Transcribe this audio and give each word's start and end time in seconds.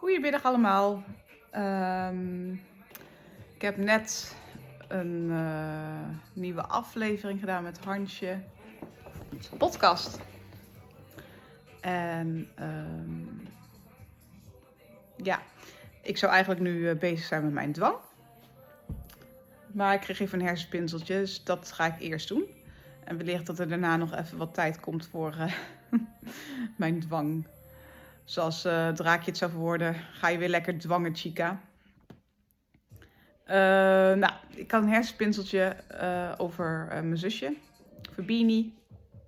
Goedemiddag 0.00 0.44
allemaal. 0.44 1.02
Ehm, 1.50 2.52
ik 3.54 3.62
heb 3.62 3.76
net 3.76 4.36
een 4.88 5.30
eh, 5.30 6.08
nieuwe 6.32 6.62
aflevering 6.62 7.40
gedaan 7.40 7.62
met 7.62 7.84
Hansje. 7.84 8.38
Podcast. 9.58 10.18
En 11.80 12.48
ehm, 12.54 13.46
ja, 15.16 15.42
ik 16.02 16.16
zou 16.16 16.32
eigenlijk 16.32 16.62
nu 16.62 16.88
eh, 16.88 16.98
bezig 16.98 17.24
zijn 17.26 17.42
met 17.42 17.52
mijn 17.52 17.72
dwang. 17.72 17.96
Maar 19.66 19.94
ik 19.94 20.00
kreeg 20.00 20.20
even 20.20 20.40
een 20.40 20.46
hersenspinseltje, 20.46 21.14
dus 21.18 21.44
dat 21.44 21.72
ga 21.72 21.86
ik 21.86 22.00
eerst 22.00 22.28
doen. 22.28 22.44
En 23.04 23.16
wellicht 23.16 23.46
dat 23.46 23.58
er 23.58 23.68
daarna 23.68 23.96
nog 23.96 24.14
even 24.14 24.38
wat 24.38 24.54
tijd 24.54 24.80
komt 24.80 25.06
voor 25.06 25.34
eh, 25.38 25.52
mijn 26.76 27.00
dwang. 27.00 27.46
Zoals 28.30 28.66
uh, 28.66 28.88
Draakje 28.88 29.30
het 29.30 29.38
zou 29.38 29.50
verwoorden, 29.50 29.94
ga 29.94 30.28
je 30.28 30.38
weer 30.38 30.48
lekker 30.48 30.78
dwangen, 30.78 31.16
chica. 31.16 31.60
Uh, 33.46 33.54
nou, 34.18 34.32
ik 34.48 34.70
had 34.70 34.82
een 34.82 34.88
hersenspinseltje 34.88 35.76
uh, 35.92 36.32
over 36.36 36.88
mijn 36.88 37.18
zusje, 37.18 37.54
Fabini. 38.14 38.74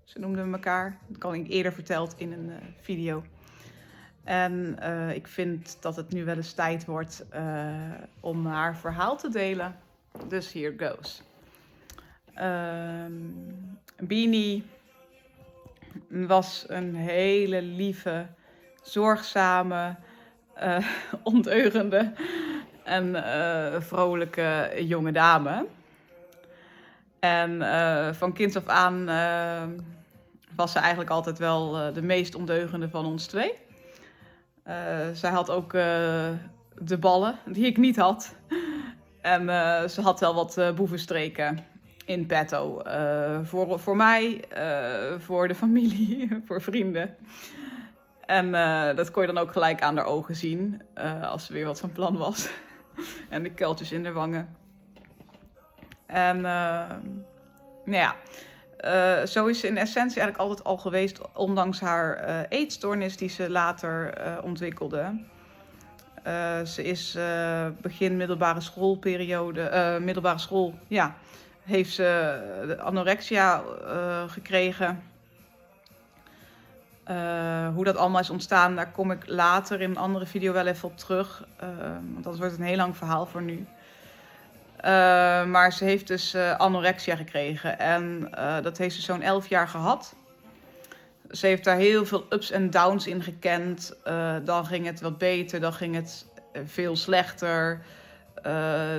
Ze 0.04 0.18
noemden 0.18 0.46
we 0.46 0.52
elkaar. 0.52 0.98
Dat 1.08 1.22
had 1.22 1.34
ik 1.34 1.48
eerder 1.48 1.72
verteld 1.72 2.14
in 2.16 2.32
een 2.32 2.52
video. 2.80 3.24
En 4.24 4.78
ik 5.14 5.26
vind 5.26 5.76
dat 5.80 5.96
het 5.96 6.12
nu 6.12 6.24
wel 6.24 6.36
eens 6.36 6.52
tijd 6.52 6.84
wordt 6.84 7.24
om 8.20 8.46
haar 8.46 8.76
verhaal 8.76 9.16
te 9.16 9.28
delen. 9.28 9.76
Dus 10.28 10.52
here 10.52 10.74
goes. 10.78 11.22
Um, 12.40 13.78
Beanie 13.96 14.64
was 16.08 16.64
een 16.68 16.94
hele 16.94 17.62
lieve, 17.62 18.26
zorgzame, 18.82 19.94
uh, 20.64 20.76
ondeugende 21.22 22.12
en 22.84 23.06
uh, 23.08 23.80
vrolijke 23.80 24.72
jonge 24.78 25.12
dame. 25.12 25.66
En 27.20 27.50
uh, 27.50 28.12
van 28.12 28.32
kinds 28.32 28.56
af 28.56 28.66
aan 28.66 29.04
was 30.56 30.72
ze 30.72 30.78
eigenlijk 30.78 31.10
altijd 31.10 31.38
wel 31.38 31.92
de 31.92 32.02
meest 32.02 32.34
ondeugende 32.34 32.88
van 32.88 33.06
ons 33.06 33.26
twee. 33.26 33.52
zij 35.12 35.30
had 35.30 35.50
ook 35.50 35.72
de 35.72 36.98
ballen 37.00 37.38
die 37.46 37.66
ik 37.66 37.76
niet 37.76 37.96
had. 37.96 38.34
En 39.20 39.46
ze 39.90 40.00
had 40.00 40.20
wel 40.20 40.34
wat 40.34 40.74
boevenstreken 40.74 41.64
in 42.04 42.26
petto. 42.26 42.82
Voor, 43.42 43.80
voor 43.80 43.96
mij, 43.96 44.44
voor 45.18 45.48
de 45.48 45.54
familie, 45.54 46.28
voor 46.46 46.62
vrienden. 46.62 47.16
En 48.26 48.46
uh, 48.46 48.96
dat 48.96 49.10
kon 49.10 49.22
je 49.22 49.32
dan 49.32 49.42
ook 49.42 49.52
gelijk 49.52 49.82
aan 49.82 49.96
haar 49.96 50.06
ogen 50.06 50.36
zien, 50.36 50.82
als 51.22 51.46
ze 51.46 51.52
weer 51.52 51.66
wat 51.66 51.80
van 51.80 51.92
plan 51.92 52.16
was. 52.16 52.48
en 53.28 53.42
de 53.42 53.50
kuiltjes 53.50 53.92
in 53.92 54.02
de 54.02 54.12
wangen. 54.12 54.56
En 56.06 56.40
nou 56.40 56.94
ja, 57.84 58.16
zo 59.26 59.46
is 59.46 59.60
ze 59.60 59.66
in 59.66 59.76
essentie 59.76 60.20
eigenlijk 60.20 60.38
altijd 60.38 60.64
al 60.64 60.76
geweest, 60.76 61.20
ondanks 61.34 61.80
haar 61.80 62.44
eetstoornis 62.48 63.16
die 63.16 63.28
ze 63.28 63.50
later 63.50 64.14
ontwikkelde. 64.42 65.20
ze 66.64 66.82
is 66.82 67.18
begin 67.80 68.16
middelbare 68.16 68.60
schoolperiode, 68.60 69.98
middelbare 70.00 70.38
school, 70.38 70.74
ja, 70.88 71.14
heeft 71.62 71.92
ze 71.92 72.76
anorexia 72.80 73.62
gekregen. 74.26 75.11
Uh, 77.10 77.68
hoe 77.74 77.84
dat 77.84 77.96
allemaal 77.96 78.20
is 78.20 78.30
ontstaan, 78.30 78.76
daar 78.76 78.90
kom 78.90 79.10
ik 79.10 79.22
later 79.26 79.80
in 79.80 79.90
een 79.90 79.96
andere 79.96 80.26
video 80.26 80.52
wel 80.52 80.66
even 80.66 80.88
op 80.88 80.96
terug. 80.96 81.44
Uh, 81.62 81.68
want 82.12 82.24
dat 82.24 82.38
wordt 82.38 82.58
een 82.58 82.64
heel 82.64 82.76
lang 82.76 82.96
verhaal 82.96 83.26
voor 83.26 83.42
nu. 83.42 83.66
maar 85.46 85.72
ze 85.72 85.84
heeft 85.84 86.06
dus 86.06 86.36
anorexia 86.36 87.16
gekregen 87.16 87.78
en 87.78 88.30
dat 88.62 88.78
heeft 88.78 88.94
ze 88.94 89.02
zo'n 89.02 89.22
11 89.22 89.48
jaar 89.48 89.68
gehad. 89.68 90.14
Ze 91.30 91.46
heeft 91.46 91.64
daar 91.64 91.76
heel 91.76 92.06
veel 92.06 92.26
ups 92.28 92.50
en 92.50 92.70
downs 92.70 93.06
in 93.06 93.22
gekend. 93.22 93.96
dan 94.44 94.66
ging 94.66 94.86
het 94.86 95.00
wat 95.00 95.18
beter, 95.18 95.60
dan 95.60 95.72
ging 95.72 95.94
het 95.94 96.26
veel 96.64 96.96
slechter. 96.96 97.82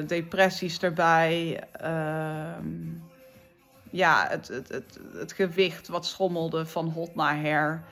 Depressies 0.07 0.79
erbij. 0.79 1.63
Uh, 1.83 2.57
ja, 3.93 4.27
het, 4.29 4.47
het, 4.47 4.69
het, 4.69 4.99
het, 5.13 5.33
gewicht 5.33 5.87
wat 5.87 6.05
schommelde 6.05 6.65
van 6.65 6.87
hot 6.89 7.15
naar 7.15 7.39
her. 7.39 7.83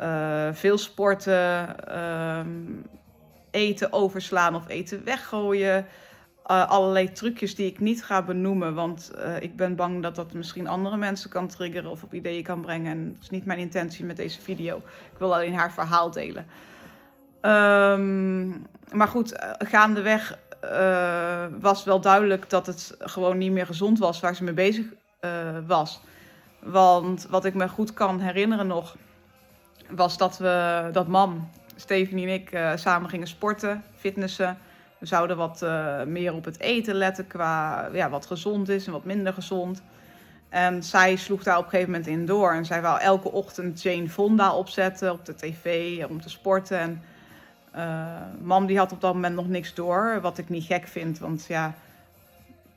Uh, 0.00 0.48
veel 0.52 0.78
sporten. 0.78 1.86
Ehm, 1.88 2.48
eten 3.50 3.92
overslaan 3.92 4.54
of 4.54 4.68
eten 4.68 5.04
weggooien. 5.04 5.86
Uh, 6.46 6.68
allerlei 6.68 7.12
trucjes 7.12 7.54
die 7.54 7.66
ik 7.66 7.80
niet 7.80 8.04
ga 8.04 8.22
benoemen, 8.22 8.74
want 8.74 9.12
ik 9.40 9.56
ben 9.56 9.76
bang 9.76 10.02
dat 10.02 10.14
dat 10.14 10.32
misschien 10.32 10.68
andere 10.68 10.96
mensen 10.96 11.30
kan 11.30 11.48
triggeren 11.48 11.90
of 11.90 12.02
op 12.02 12.14
ideeën 12.14 12.42
kan 12.42 12.60
brengen. 12.60 12.92
En 12.92 13.12
dat 13.12 13.22
is 13.22 13.30
niet 13.30 13.44
mijn 13.44 13.58
intentie 13.58 14.04
met 14.04 14.16
deze 14.16 14.40
video. 14.40 14.76
Ik 15.12 15.18
wil 15.18 15.34
alleen 15.34 15.54
haar 15.54 15.72
verhaal 15.72 16.10
delen. 16.10 16.46
Um, 17.42 18.66
maar 18.92 19.08
goed, 19.08 19.32
eh, 19.32 19.50
gaandeweg 19.58 20.38
uh, 20.64 21.44
was 21.60 21.84
wel 21.84 22.00
duidelijk 22.00 22.50
dat 22.50 22.66
het 22.66 22.94
gewoon 22.98 23.38
niet 23.38 23.52
meer 23.52 23.66
gezond 23.66 23.98
was 23.98 24.20
waar 24.20 24.34
ze 24.34 24.44
mee 24.44 24.54
bezig 24.54 24.86
uh, 25.20 25.30
was. 25.66 26.00
Want 26.58 27.26
wat 27.30 27.44
ik 27.44 27.54
me 27.54 27.68
goed 27.68 27.94
kan 27.94 28.20
herinneren 28.20 28.66
nog, 28.66 28.96
was 29.88 30.16
dat 30.16 30.38
we, 30.38 30.88
dat 30.92 31.06
mam, 31.06 31.50
Stephanie 31.76 32.26
en 32.26 32.34
ik 32.34 32.52
uh, 32.52 32.72
samen 32.74 33.08
gingen 33.08 33.26
sporten, 33.26 33.84
fitnessen. 33.96 34.58
We 34.98 35.06
zouden 35.06 35.36
wat 35.36 35.66
meer 36.06 36.34
op 36.34 36.44
het 36.44 36.60
eten 36.60 36.94
letten 36.94 37.26
qua 37.26 37.88
ja, 37.92 38.10
wat 38.10 38.26
gezond 38.26 38.68
is 38.68 38.86
en 38.86 38.92
wat 38.92 39.04
minder 39.04 39.32
gezond. 39.32 39.82
En 40.50 40.82
zij 40.82 41.16
sloeg 41.16 41.42
daar 41.42 41.58
op 41.58 41.64
een 41.64 41.70
gegeven 41.70 41.90
moment 41.90 42.08
in 42.08 42.26
door. 42.26 42.52
En 42.52 42.64
zij 42.64 42.82
wou 42.82 43.00
elke 43.00 43.30
ochtend 43.32 43.82
Jane 43.82 44.08
Fonda 44.08 44.54
opzetten 44.54 45.12
op 45.12 45.24
de 45.24 45.34
tv 45.34 46.04
om 46.08 46.20
te 46.20 46.30
sporten. 46.30 46.78
En 46.78 47.02
mam 48.40 48.66
die 48.66 48.78
had 48.78 48.92
op 48.92 49.00
dat 49.00 49.14
moment 49.14 49.34
nog 49.34 49.48
niks 49.48 49.74
door, 49.74 50.18
wat 50.20 50.38
ik 50.38 50.48
niet 50.48 50.64
gek 50.64 50.86
vind. 50.86 51.18
Want 51.18 51.44
ja, 51.48 51.74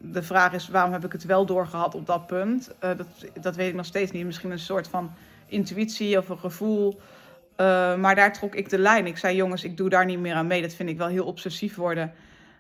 de 0.06 0.24
vraag 0.24 0.54
is 0.54 0.68
waarom 0.68 0.92
heb 0.92 1.06
ik 1.06 1.12
het 1.12 1.26
wel 1.26 1.46
doorgehad 1.46 1.96
op 1.96 2.06
dat 2.06 2.28
punt? 2.28 2.70
Uh, 2.84 2.98
dat, 2.98 3.08
dat 3.42 3.56
weet 3.56 3.70
ik 3.70 3.76
nog 3.76 3.86
steeds 3.86 4.12
niet. 4.12 4.26
Misschien 4.26 4.52
een 4.52 4.60
soort 4.60 4.88
van 4.88 5.12
intuïtie 5.46 6.18
of 6.18 6.30
een 6.30 6.40
gevoel. 6.40 7.00
Uh, 7.58 7.96
maar 7.96 8.16
daar 8.16 8.34
trok 8.34 8.56
ik 8.56 8.70
de 8.70 8.78
lijn. 8.78 9.06
Ik 9.06 9.18
zei 9.18 9.36
jongens, 9.36 9.64
ik 9.64 9.78
doe 9.78 9.90
daar 9.90 10.06
niet 10.06 10.20
meer 10.20 10.36
aan 10.36 10.48
mee. 10.48 10.62
Dat 10.62 10.74
vind 10.74 10.90
ik 10.90 10.98
wel 10.98 11.08
heel 11.08 11.26
obsessief 11.26 11.76
worden. 11.76 12.14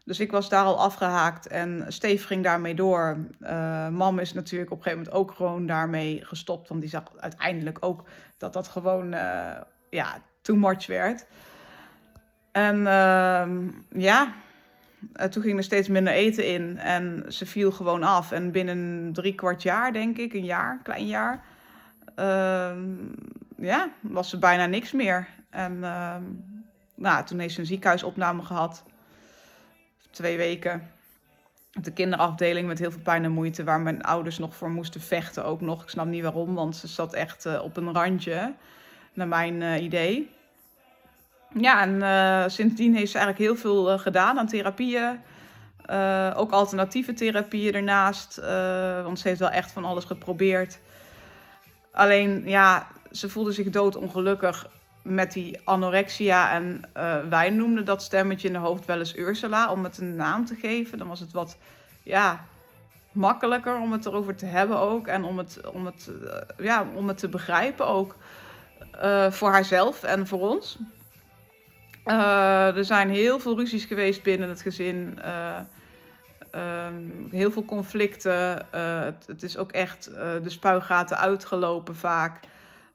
Dus 0.06 0.20
ik 0.20 0.32
was 0.32 0.50
daar 0.50 0.66
al 0.66 0.80
afgehaakt 0.80 1.48
en 1.48 1.86
Steve 1.88 2.28
ging 2.28 2.44
daarmee 2.44 2.76
door. 2.76 3.18
mam 3.92 4.20
is 4.20 4.34
natuurlijk 4.34 4.72
op 4.72 4.78
een 4.78 4.84
gegeven 4.84 5.06
moment 5.06 5.22
ook 5.30 5.36
gewoon 5.36 5.66
daarmee 5.66 6.26
gestopt. 6.26 6.70
Want 6.70 6.82
die 6.82 6.90
zag 6.90 7.04
uiteindelijk 7.20 7.78
ook 7.80 8.04
dat 8.38 8.54
dat 8.54 8.68
gewoon 8.68 9.10
ja, 9.90 10.22
too 10.42 10.56
much 10.56 10.88
werd. 10.88 11.26
En 12.54 12.78
uh, 12.78 13.48
ja, 13.90 14.34
toen 15.30 15.44
ging 15.44 15.58
er 15.58 15.64
steeds 15.64 15.88
minder 15.88 16.14
eten 16.14 16.48
in 16.48 16.78
en 16.78 17.26
ze 17.28 17.46
viel 17.46 17.72
gewoon 17.72 18.04
af. 18.04 18.32
En 18.32 18.52
binnen 18.52 19.10
drie 19.14 19.36
kwart 19.36 19.62
jaar, 19.62 19.94
denk 19.94 20.18
ik, 20.18 20.34
een 20.34 20.46
jaar, 20.46 20.80
klein 20.84 21.08
jaar, 21.08 21.44
uh, 22.20 22.72
ja, 23.58 23.90
was 24.02 24.30
ze 24.30 24.38
bijna 24.38 24.66
niks 24.66 24.92
meer. 24.92 25.28
En 25.50 25.74
uh, 25.74 26.16
nou, 26.96 27.26
toen 27.26 27.40
heeft 27.40 27.54
ze 27.54 27.60
een 27.60 27.66
ziekenhuisopname 27.66 28.44
gehad, 28.44 28.84
twee 30.12 30.38
weken. 30.38 30.92
Op 31.78 31.84
de 31.84 31.94
kinderafdeling 31.94 32.68
met 32.68 32.80
heel 32.80 32.92
veel 32.92 33.02
pijn 33.02 33.24
en 33.24 33.32
moeite, 33.32 33.64
waar 33.64 33.82
mijn 33.82 34.02
ouders 34.02 34.38
nog 34.38 34.56
voor 34.56 34.70
moesten 34.70 35.02
vechten 35.02 35.46
ook 35.46 35.62
nog. 35.62 35.84
Ik 35.84 35.90
snap 35.90 36.06
niet 36.06 36.24
waarom, 36.24 36.54
want 36.54 36.76
ze 36.76 36.88
zat 36.88 37.14
echt 37.14 37.46
uh, 37.46 37.64
op 37.64 37.78
een 37.78 37.94
randje, 37.94 38.54
naar 39.14 39.28
mijn 39.28 39.62
uh, 39.62 39.84
idee. 39.84 40.30
Ja, 41.60 41.82
en 41.82 41.94
uh, 41.96 42.50
sindsdien 42.50 42.96
heeft 42.96 43.12
ze 43.12 43.18
eigenlijk 43.18 43.48
heel 43.48 43.62
veel 43.62 43.94
uh, 43.94 44.00
gedaan 44.00 44.40
aan 44.40 44.48
therapieën. 44.48 45.20
Uh, 45.90 46.32
ook 46.36 46.52
alternatieve 46.52 47.14
therapieën 47.14 47.74
ernaast. 47.74 48.36
want 49.04 49.20
ze 49.20 49.28
heeft 49.28 49.40
wel 49.40 49.50
echt 49.50 49.72
van 49.72 49.86
alles 49.86 50.06
geprobeerd. 50.06 50.80
Alleen, 51.92 52.44
ja, 52.46 52.88
ze 53.12 53.30
voelde 53.30 53.52
zich 53.52 53.70
doodongelukkig 53.70 54.68
met 55.02 55.32
die 55.32 55.60
anorexia. 55.64 56.52
En 56.52 56.82
wij 57.30 57.50
noemden 57.50 57.86
dat 57.86 58.04
stemmetje 58.04 58.48
in 58.48 58.54
de 58.54 58.60
hoofd 58.60 58.86
wel 58.86 59.00
eens 59.00 59.18
Ursula, 59.18 59.72
om 59.72 59.84
het 59.84 59.98
een 59.98 60.16
naam 60.16 60.46
te 60.46 60.56
geven. 60.56 60.98
Dan 60.98 61.08
was 61.08 61.20
het 61.20 61.32
wat, 61.32 61.58
ja, 62.04 62.46
makkelijker 63.12 63.80
om 63.80 63.92
het 63.92 64.06
erover 64.06 64.36
te 64.36 64.46
hebben 64.46 64.78
ook. 64.78 65.08
En 65.08 65.24
om 65.24 65.38
het, 65.38 65.62
om 65.72 65.86
het, 65.86 66.12
ja, 66.58 66.86
om 66.96 67.08
het 67.08 67.18
te 67.18 67.30
begrijpen 67.30 67.88
ook. 67.88 68.16
voor 69.30 69.52
haarzelf 69.52 70.04
en 70.04 70.28
voor 70.28 70.50
ons. 70.50 70.78
Uh, 72.06 72.78
er 72.78 72.86
zijn 72.86 73.10
heel 73.10 73.40
veel 73.40 73.58
ruzies 73.58 73.86
geweest 73.86 74.24
binnen 74.24 74.50
het 74.50 74.62
gezin. 74.62 75.20
Uh, 75.26 75.60
um, 76.86 77.28
heel 77.32 77.52
veel 77.52 77.66
conflicten. 77.66 78.66
Uh, 78.76 79.02
het, 79.02 79.24
het, 79.28 79.44
is 79.44 79.58
ook 79.58 79.72
echt 79.72 80.04
de 80.44 80.50
spuigaten 80.50 81.18
uitgelopen 81.18 81.96
vaak. 81.96 82.40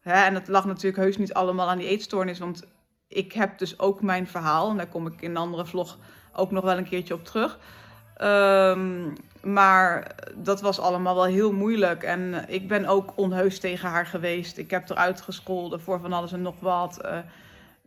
Hè? 0.01 0.25
En 0.25 0.35
het 0.35 0.49
lag 0.49 0.65
natuurlijk 0.65 1.03
heus 1.03 1.17
niet 1.17 1.35
allemaal 1.35 1.69
aan 1.69 1.79
die 1.79 1.89
eetstoornis. 1.89 2.39
Want 2.39 2.63
ik 3.09 3.33
heb 3.33 3.59
dus 3.59 3.79
ook 3.79 4.03
mijn 4.03 4.27
verhaal. 4.27 4.71
En 4.71 4.77
daar 4.77 4.89
kom 4.89 5.07
ik 5.07 5.23
in 5.23 5.31
een 5.31 5.37
andere 5.37 5.67
vlog 5.67 5.99
ook 6.33 6.51
nog 6.51 6.65
wel 6.65 6.77
een 6.77 6.89
keertje 6.89 7.15
op 7.15 7.25
terug. 7.25 7.59
Ehm, 8.17 9.13
maar 9.43 10.15
dat 10.35 10.61
was 10.61 10.81
allemaal 10.81 11.15
wel 11.15 11.25
heel 11.25 11.53
moeilijk. 11.53 12.03
En 12.03 12.45
ik 12.49 12.69
ben 12.69 12.87
ook 12.87 13.13
onheus 13.15 13.61
tegen 13.61 13.89
haar 13.89 14.07
geweest. 14.07 14.59
Ik 14.59 14.71
heb 14.71 14.91
eruit 14.91 15.21
gescholden 15.21 15.81
voor 15.81 16.01
van 16.01 16.13
alles 16.13 16.33
en 16.33 16.43
nog 16.43 16.61
wat. 16.61 17.01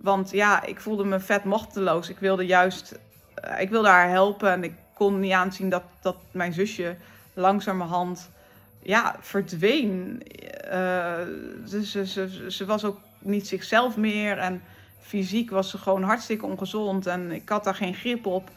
Want 0.01 0.31
ja, 0.31 0.63
ik 0.63 0.79
voelde 0.79 1.03
me 1.03 1.19
vet 1.19 1.43
machteloos. 1.43 2.09
Ik 2.09 2.19
wilde 2.19 2.45
juist, 2.45 2.99
uh, 3.45 3.61
ik 3.61 3.69
wilde 3.69 3.87
haar 3.87 4.09
helpen. 4.09 4.51
En 4.51 4.63
ik 4.63 4.73
kon 4.93 5.19
niet 5.19 5.31
aanzien 5.31 5.69
dat, 5.69 5.83
dat 6.01 6.15
mijn 6.31 6.53
zusje 6.53 6.95
langzamerhand 7.33 8.29
ja, 8.81 9.15
verdween. 9.19 10.21
Uh, 10.65 11.13
ze, 11.67 12.05
ze, 12.05 12.45
ze, 12.49 12.65
was 12.65 12.85
ook 12.85 12.99
niet 13.19 13.47
zichzelf 13.47 13.97
meer. 13.97 14.37
En 14.37 14.61
fysiek 14.99 15.49
was 15.49 15.69
ze 15.69 15.77
gewoon 15.77 16.03
hartstikke 16.03 16.45
ongezond. 16.45 17.07
En 17.07 17.31
ik 17.31 17.49
had 17.49 17.63
daar 17.63 17.75
geen 17.75 17.93
grip 17.93 18.25
op. 18.25 18.49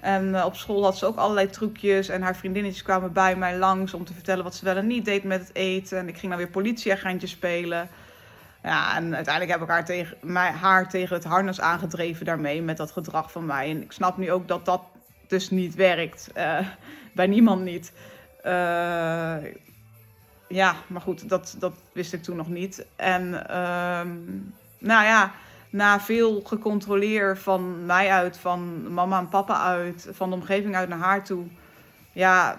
En 0.00 0.28
uh, 0.28 0.44
op 0.44 0.56
school 0.56 0.84
had 0.84 0.98
ze 0.98 1.06
ook 1.06 1.16
allerlei 1.16 1.50
trucjes. 1.50 2.08
En 2.08 2.22
haar 2.22 2.36
vriendinnetjes 2.36 2.82
kwamen 2.82 3.12
bij 3.12 3.36
mij 3.36 3.58
langs 3.58 3.94
om 3.94 4.04
te 4.04 4.14
vertellen 4.14 4.44
wat 4.44 4.54
ze 4.54 4.64
wel 4.64 4.76
en 4.76 4.86
niet 4.86 5.04
deed 5.04 5.24
met 5.24 5.40
het 5.40 5.54
eten. 5.54 5.98
En 5.98 6.08
ik 6.08 6.16
ging 6.16 6.28
dan 6.28 6.40
weer 6.40 6.50
politieagentje 6.50 7.26
spelen. 7.26 7.88
Ja, 8.66 8.96
en 8.96 9.14
uiteindelijk 9.14 9.52
heb 9.52 9.62
ik 9.62 9.74
haar 9.74 9.84
tegen, 9.84 10.36
haar 10.36 10.88
tegen 10.88 11.16
het 11.16 11.24
harnas 11.24 11.60
aangedreven 11.60 12.26
daarmee. 12.26 12.62
Met 12.62 12.76
dat 12.76 12.90
gedrag 12.90 13.32
van 13.32 13.46
mij. 13.46 13.70
En 13.70 13.82
ik 13.82 13.92
snap 13.92 14.16
nu 14.16 14.32
ook 14.32 14.48
dat 14.48 14.64
dat 14.64 14.82
dus 15.26 15.50
niet 15.50 15.74
werkt. 15.74 16.30
Uh, 16.36 16.58
bij 17.14 17.26
niemand 17.26 17.62
niet. 17.62 17.92
Uh, 18.44 19.36
ja, 20.48 20.74
maar 20.86 21.00
goed, 21.00 21.28
dat, 21.28 21.56
dat 21.58 21.72
wist 21.92 22.12
ik 22.12 22.22
toen 22.22 22.36
nog 22.36 22.48
niet. 22.48 22.86
En 22.96 23.22
uh, 23.32 24.00
nou 24.78 25.04
ja 25.04 25.32
na 25.70 26.00
veel 26.00 26.40
gecontroleerd 26.44 27.38
van 27.38 27.86
mij 27.86 28.10
uit, 28.10 28.38
van 28.38 28.92
mama 28.92 29.18
en 29.18 29.28
papa 29.28 29.62
uit, 29.62 30.08
van 30.10 30.28
de 30.28 30.36
omgeving 30.36 30.76
uit 30.76 30.88
naar 30.88 30.98
haar 30.98 31.24
toe, 31.24 31.44
ja, 32.12 32.56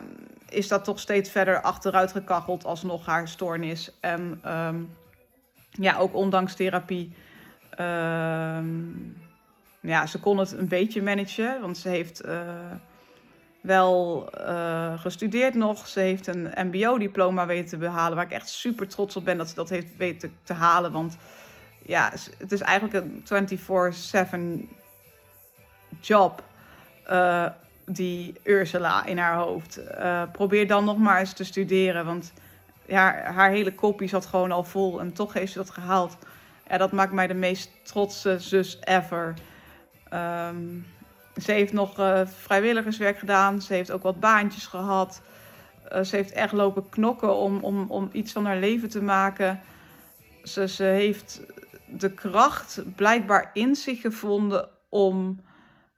is 0.50 0.68
dat 0.68 0.84
toch 0.84 1.00
steeds 1.00 1.30
verder 1.30 1.62
achteruit 1.62 2.12
gekacheld 2.12 2.66
alsnog 2.66 3.06
haar 3.06 3.28
stoornis. 3.28 3.92
En 4.00 4.42
um, 4.46 4.90
ja, 5.80 5.98
ook 5.98 6.14
ondanks 6.14 6.56
therapie. 6.56 7.14
Um, 7.80 9.18
ja, 9.80 10.06
ze 10.06 10.20
kon 10.20 10.38
het 10.38 10.52
een 10.52 10.68
beetje 10.68 11.02
managen, 11.02 11.62
want 11.62 11.78
ze 11.78 11.90
heeft 11.90 12.26
uh, 12.26 12.42
wel 13.62 14.30
uh, 14.40 15.00
gestudeerd 15.00 15.54
nog. 15.54 15.88
Ze 15.88 16.00
heeft 16.00 16.28
een 16.28 16.52
MBO-diploma 16.56 17.46
weten 17.46 17.70
te 17.70 17.78
behalen, 17.78 18.16
waar 18.16 18.26
ik 18.26 18.32
echt 18.32 18.50
super 18.50 18.88
trots 18.88 19.16
op 19.16 19.26
ben 19.26 19.38
dat 19.38 19.50
ze 19.50 19.56
dat 19.56 19.70
heeft 19.70 19.98
weten 19.98 20.34
te 20.44 20.54
halen. 20.54 20.92
Want 20.92 21.18
ja, 21.86 22.12
het 22.38 22.52
is 22.52 22.62
eigenlijk 22.62 23.06
een 23.30 24.68
24-7 24.68 24.76
job. 26.00 26.44
Uh, 27.10 27.46
die 27.86 28.34
Ursula 28.44 29.06
in 29.06 29.18
haar 29.18 29.36
hoofd. 29.36 29.80
Probeer 30.32 30.68
dan 30.68 30.86
nog 30.86 30.98
maar 30.98 31.20
eens 31.20 31.34
te 31.34 31.44
studeren. 31.44 32.06
Want 32.06 32.34
ja, 32.88 33.22
haar 33.24 33.50
hele 33.50 33.76
kopie 33.76 34.08
zat 34.08 34.26
gewoon 34.26 34.52
al 34.52 34.64
vol. 34.64 35.00
En 35.00 35.14
toch 35.14 35.34
heeft 35.34 35.52
ze 35.52 35.58
dat 35.58 35.70
gehaald. 35.70 36.18
En 36.64 36.80
dat 36.80 36.92
maakt 36.92 37.12
mij 37.12 37.28
de 37.28 37.34
meest 37.34 37.72
trotse 37.84 38.40
zus 38.40 38.78
ever. 38.84 39.34
Um, 40.14 40.86
ze 41.42 41.52
heeft 41.52 41.74
nog 41.74 42.00
uh, 42.00 42.22
vrijwilligerswerk 42.26 43.20
gedaan. 43.20 43.62
Ze 43.62 43.74
heeft 43.74 43.92
ook 43.92 44.04
wat 44.04 44.20
baantjes 44.20 44.66
gehad. 44.66 45.22
Uh, 45.94 46.04
ze 46.04 46.16
heeft 46.16 46.32
echt 46.32 46.54
lopen 46.54 46.90
knokken 46.90 47.36
om, 47.36 47.60
om, 47.60 47.86
om 47.90 48.10
iets 48.12 48.32
van 48.32 48.46
haar 48.46 48.58
leven 48.58 48.90
te 48.90 49.02
maken. 49.02 49.62
Ze, 50.44 50.68
ze 50.68 50.84
heeft 50.84 51.42
de 51.86 52.12
kracht 52.12 52.82
blijkbaar 52.96 53.50
in 53.54 53.76
zich 53.76 54.02
gevonden 54.02 54.70
om 54.90 55.42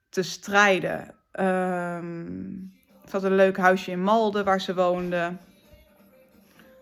te 0.10 0.24
strijden. 0.24 1.16
Um, 1.40 2.74
ze 3.06 3.12
had 3.12 3.24
een 3.24 3.36
leuk 3.36 3.58
huisje 3.58 3.92
in 3.92 4.04
Malden 4.04 4.46
waar 4.46 4.62
ze 4.62 4.74
woonde. 4.74 5.38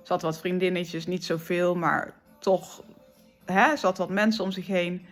Had 0.08 0.22
wat 0.22 0.40
vriendinnetjes, 0.40 1.08
niet 1.08 1.26
zoveel, 1.26 1.76
maar 1.76 2.14
toch. 2.40 2.82
Hè, 3.46 3.76
had 3.82 3.98
wat 3.98 4.10
mensen 4.10 4.44
om 4.44 4.52
zich 4.52 4.68
heen. 4.68 5.06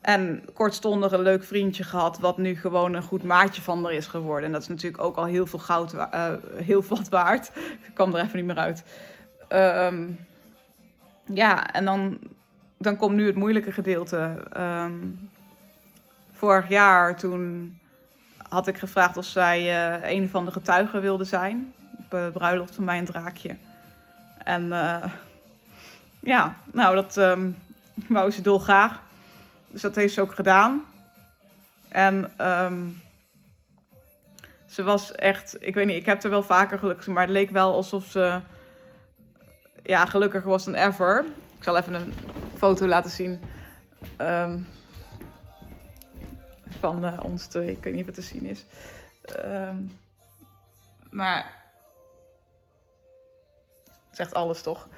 En 0.00 0.44
kortstondig 0.54 1.12
een 1.12 1.22
leuk 1.22 1.44
vriendje 1.44 1.84
gehad, 1.84 2.18
wat 2.18 2.38
nu 2.38 2.56
gewoon 2.56 2.94
een 2.94 3.02
goed 3.02 3.22
maatje 3.22 3.62
van 3.62 3.84
haar 3.84 3.92
is 3.92 4.06
geworden. 4.06 4.46
En 4.46 4.52
dat 4.52 4.62
is 4.62 4.68
natuurlijk 4.68 5.02
ook 5.02 5.16
al 5.16 5.24
heel 5.24 5.46
veel 5.46 5.58
goud, 5.58 5.94
uh, 5.94 6.32
heel 6.54 6.84
wat 6.88 7.08
waard. 7.08 7.50
Ik 7.86 7.94
kwam 7.94 8.14
er 8.14 8.24
even 8.24 8.36
niet 8.36 8.46
meer 8.46 8.58
uit. 8.58 8.84
Um, 9.48 10.18
ja, 11.24 11.72
en 11.72 11.84
dan, 11.84 12.18
dan 12.78 12.96
komt 12.96 13.14
nu 13.14 13.26
het 13.26 13.34
moeilijke 13.34 13.72
gedeelte. 13.72 14.36
Um, 14.56 15.30
vorig 16.32 16.68
jaar 16.68 17.16
toen 17.16 17.78
had 18.48 18.66
ik 18.66 18.78
gevraagd 18.78 19.16
of 19.16 19.24
zij 19.24 19.60
uh, 19.62 20.10
een 20.10 20.28
van 20.28 20.44
de 20.44 20.50
getuigen 20.50 21.00
wilde 21.00 21.24
zijn. 21.24 21.74
De 22.12 22.30
bruiloft 22.32 22.74
van 22.74 22.84
mijn 22.84 23.04
draakje. 23.04 23.56
En 24.44 24.66
uh, 24.66 25.04
ja, 26.20 26.56
nou 26.72 26.94
dat 26.94 27.16
um, 27.16 27.58
wou 28.08 28.30
ze 28.30 28.42
dolgraag. 28.42 29.00
Dus 29.68 29.80
dat 29.80 29.94
heeft 29.94 30.14
ze 30.14 30.20
ook 30.20 30.34
gedaan. 30.34 30.84
En 31.88 32.32
um, 32.38 33.02
ze 34.66 34.82
was 34.82 35.12
echt, 35.12 35.56
ik 35.60 35.74
weet 35.74 35.86
niet, 35.86 35.96
ik 35.96 36.06
heb 36.06 36.22
er 36.22 36.30
wel 36.30 36.42
vaker 36.42 36.78
gelukkig, 36.78 37.06
maar 37.06 37.22
het 37.22 37.30
leek 37.30 37.50
wel 37.50 37.74
alsof 37.74 38.04
ze 38.04 38.40
ja, 39.82 40.06
gelukkiger 40.06 40.48
was 40.48 40.64
dan 40.64 40.74
ever. 40.74 41.24
Ik 41.56 41.64
zal 41.64 41.76
even 41.76 41.94
een 41.94 42.14
foto 42.56 42.86
laten 42.86 43.10
zien 43.10 43.40
um, 44.18 44.66
van 46.80 47.04
uh, 47.04 47.18
ons 47.22 47.46
twee. 47.46 47.70
Ik 47.70 47.84
weet 47.84 47.94
niet 47.94 48.06
wat 48.06 48.14
te 48.14 48.22
zien 48.22 48.44
is. 48.44 48.64
Maar 51.10 51.61
zegt 54.12 54.34
alles 54.34 54.62
toch? 54.62 54.88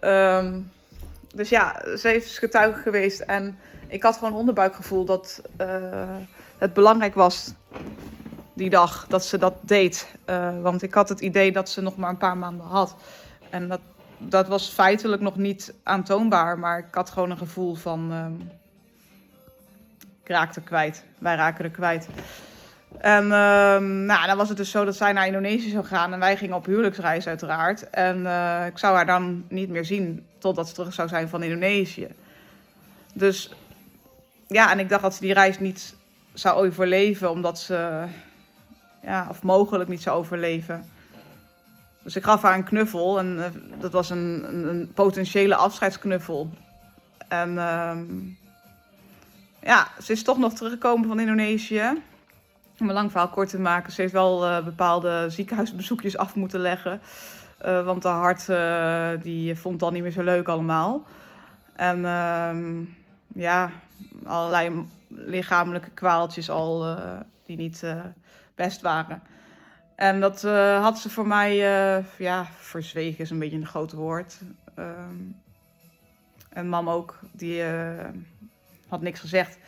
Um, 0.00 0.70
dus 1.34 1.48
ja, 1.48 1.96
ze 1.96 2.14
is 2.14 2.38
getuige 2.38 2.80
geweest 2.80 3.20
en 3.20 3.58
ik 3.86 4.02
had 4.02 4.16
gewoon 4.16 4.34
onderbuikgevoel 4.34 5.04
dat 5.04 5.42
uh, 5.60 6.16
het 6.58 6.72
belangrijk 6.72 7.14
was 7.14 7.52
die 8.54 8.70
dag 8.70 9.06
dat 9.08 9.24
ze 9.24 9.38
dat 9.38 9.54
deed. 9.60 10.14
Uh, 10.26 10.60
want 10.60 10.82
ik 10.82 10.94
had 10.94 11.08
het 11.08 11.20
idee 11.20 11.52
dat 11.52 11.68
ze 11.68 11.80
nog 11.80 11.96
maar 11.96 12.10
een 12.10 12.16
paar 12.16 12.36
maanden 12.36 12.66
had. 12.66 12.94
En 13.50 13.68
dat 13.68 13.80
dat 14.28 14.48
was 14.48 14.68
feitelijk 14.68 15.22
nog 15.22 15.36
niet 15.36 15.74
aantoonbaar, 15.82 16.58
maar 16.58 16.78
ik 16.78 16.94
had 16.94 17.10
gewoon 17.10 17.30
een 17.30 17.38
gevoel 17.38 17.74
van. 17.74 18.12
Uh, 18.12 18.26
ik 20.22 20.28
raakte 20.28 20.60
kwijt. 20.60 21.04
Wij 21.18 21.34
raken 21.34 21.64
er 21.64 21.70
kwijt. 21.70 22.08
En 22.98 23.24
uh, 23.24 23.30
nou, 24.06 24.26
dan 24.26 24.36
was 24.36 24.48
het 24.48 24.56
dus 24.56 24.70
zo 24.70 24.84
dat 24.84 24.96
zij 24.96 25.12
naar 25.12 25.26
Indonesië 25.26 25.70
zou 25.70 25.84
gaan 25.84 26.12
en 26.12 26.18
wij 26.18 26.36
gingen 26.36 26.56
op 26.56 26.66
huwelijksreis 26.66 27.26
uiteraard. 27.26 27.90
En 27.90 28.18
uh, 28.18 28.66
ik 28.66 28.78
zou 28.78 28.94
haar 28.94 29.06
dan 29.06 29.44
niet 29.48 29.68
meer 29.68 29.84
zien 29.84 30.26
totdat 30.38 30.68
ze 30.68 30.74
terug 30.74 30.94
zou 30.94 31.08
zijn 31.08 31.28
van 31.28 31.42
Indonesië. 31.42 32.08
Dus 33.14 33.54
ja, 34.46 34.70
en 34.70 34.78
ik 34.78 34.88
dacht 34.88 35.02
dat 35.02 35.14
ze 35.14 35.20
die 35.20 35.32
reis 35.32 35.58
niet 35.58 35.94
zou 36.32 36.66
overleven, 36.66 37.30
omdat 37.30 37.58
ze, 37.58 38.04
ja, 39.02 39.26
of 39.30 39.42
mogelijk 39.42 39.88
niet 39.88 40.02
zou 40.02 40.18
overleven. 40.18 40.84
Dus 42.02 42.16
ik 42.16 42.22
gaf 42.22 42.42
haar 42.42 42.54
een 42.54 42.64
knuffel 42.64 43.18
en 43.18 43.36
uh, 43.36 43.80
dat 43.80 43.92
was 43.92 44.10
een, 44.10 44.44
een, 44.68 44.90
potentiële 44.94 45.54
afscheidsknuffel. 45.54 46.50
En 47.28 47.52
uh, 47.52 47.98
ja, 49.62 49.88
ze 50.02 50.12
is 50.12 50.22
toch 50.22 50.38
nog 50.38 50.52
teruggekomen 50.52 51.08
van 51.08 51.20
Indonesië. 51.20 52.02
Om 52.78 52.88
een 52.88 52.94
lang 52.94 53.10
verhaal 53.10 53.28
kort 53.28 53.48
te 53.48 53.60
maken, 53.60 53.92
ze 53.92 54.00
heeft 54.00 54.12
wel 54.12 54.48
uh, 54.48 54.64
bepaalde 54.64 55.30
ziekenhuisbezoekjes 55.30 56.16
af 56.16 56.34
moeten 56.34 56.60
leggen. 56.60 57.00
Uh, 57.64 57.84
want 57.84 58.04
haar 58.04 58.14
hart 58.14 58.46
die 59.22 59.56
vond 59.56 59.80
dat 59.80 59.92
niet 59.92 60.02
meer 60.02 60.10
zo 60.10 60.22
leuk 60.22 60.48
allemaal. 60.48 61.06
En 61.76 62.04
ehm, 62.04 62.84
ja, 63.34 63.70
allerlei 64.24 64.86
lichamelijke 65.08 65.90
kwaaltjes 65.90 66.50
al 66.50 66.96
die 67.46 67.56
niet 67.56 67.84
best 68.54 68.80
waren. 68.80 69.22
En 69.96 70.20
dat 70.20 70.42
had 70.80 70.98
ze 70.98 71.10
voor 71.10 71.26
mij, 71.26 71.56
ja, 72.18 72.46
verzwegen 72.56 73.18
is 73.18 73.30
een 73.30 73.38
beetje 73.38 73.56
een 73.56 73.66
groot 73.66 73.92
woord. 73.92 74.40
Um, 74.78 75.40
en 76.48 76.68
mam 76.68 76.88
ook, 76.88 77.18
die 77.32 77.62
had 78.88 79.00
niks 79.00 79.20
gezegd. 79.20 79.58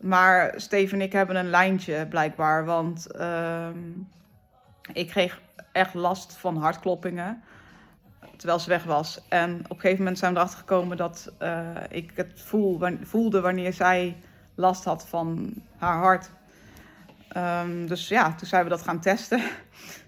Maar 0.00 0.52
Steven 0.56 0.98
en 0.98 1.04
ik 1.04 1.12
hebben 1.12 1.36
een 1.36 1.50
lijntje 1.50 2.06
blijkbaar, 2.06 2.64
want 2.64 3.06
ehm, 3.06 3.78
ik 4.92 5.08
kreeg 5.08 5.40
echt 5.72 5.94
last 5.94 6.36
van 6.36 6.56
hartkloppingen 6.56 7.42
terwijl 8.36 8.58
ze 8.58 8.68
weg 8.68 8.84
was. 8.84 9.20
En 9.28 9.58
op 9.64 9.70
een 9.70 9.80
gegeven 9.80 9.98
moment 9.98 10.18
zijn 10.18 10.32
we 10.32 10.38
erachter 10.38 10.58
gekomen 10.58 10.96
dat 10.96 11.32
ik 11.88 12.12
het 12.14 12.40
voel, 12.42 12.80
voelde 13.02 13.40
wanneer 13.40 13.72
zij 13.72 14.16
last 14.54 14.84
had 14.84 15.06
van 15.08 15.54
haar 15.76 15.98
hart. 15.98 16.30
Um, 17.36 17.86
dus 17.86 18.08
ja, 18.08 18.34
toen 18.34 18.48
zijn 18.48 18.64
we 18.64 18.70
dat 18.70 18.82
gaan 18.82 19.00
testen. 19.00 19.40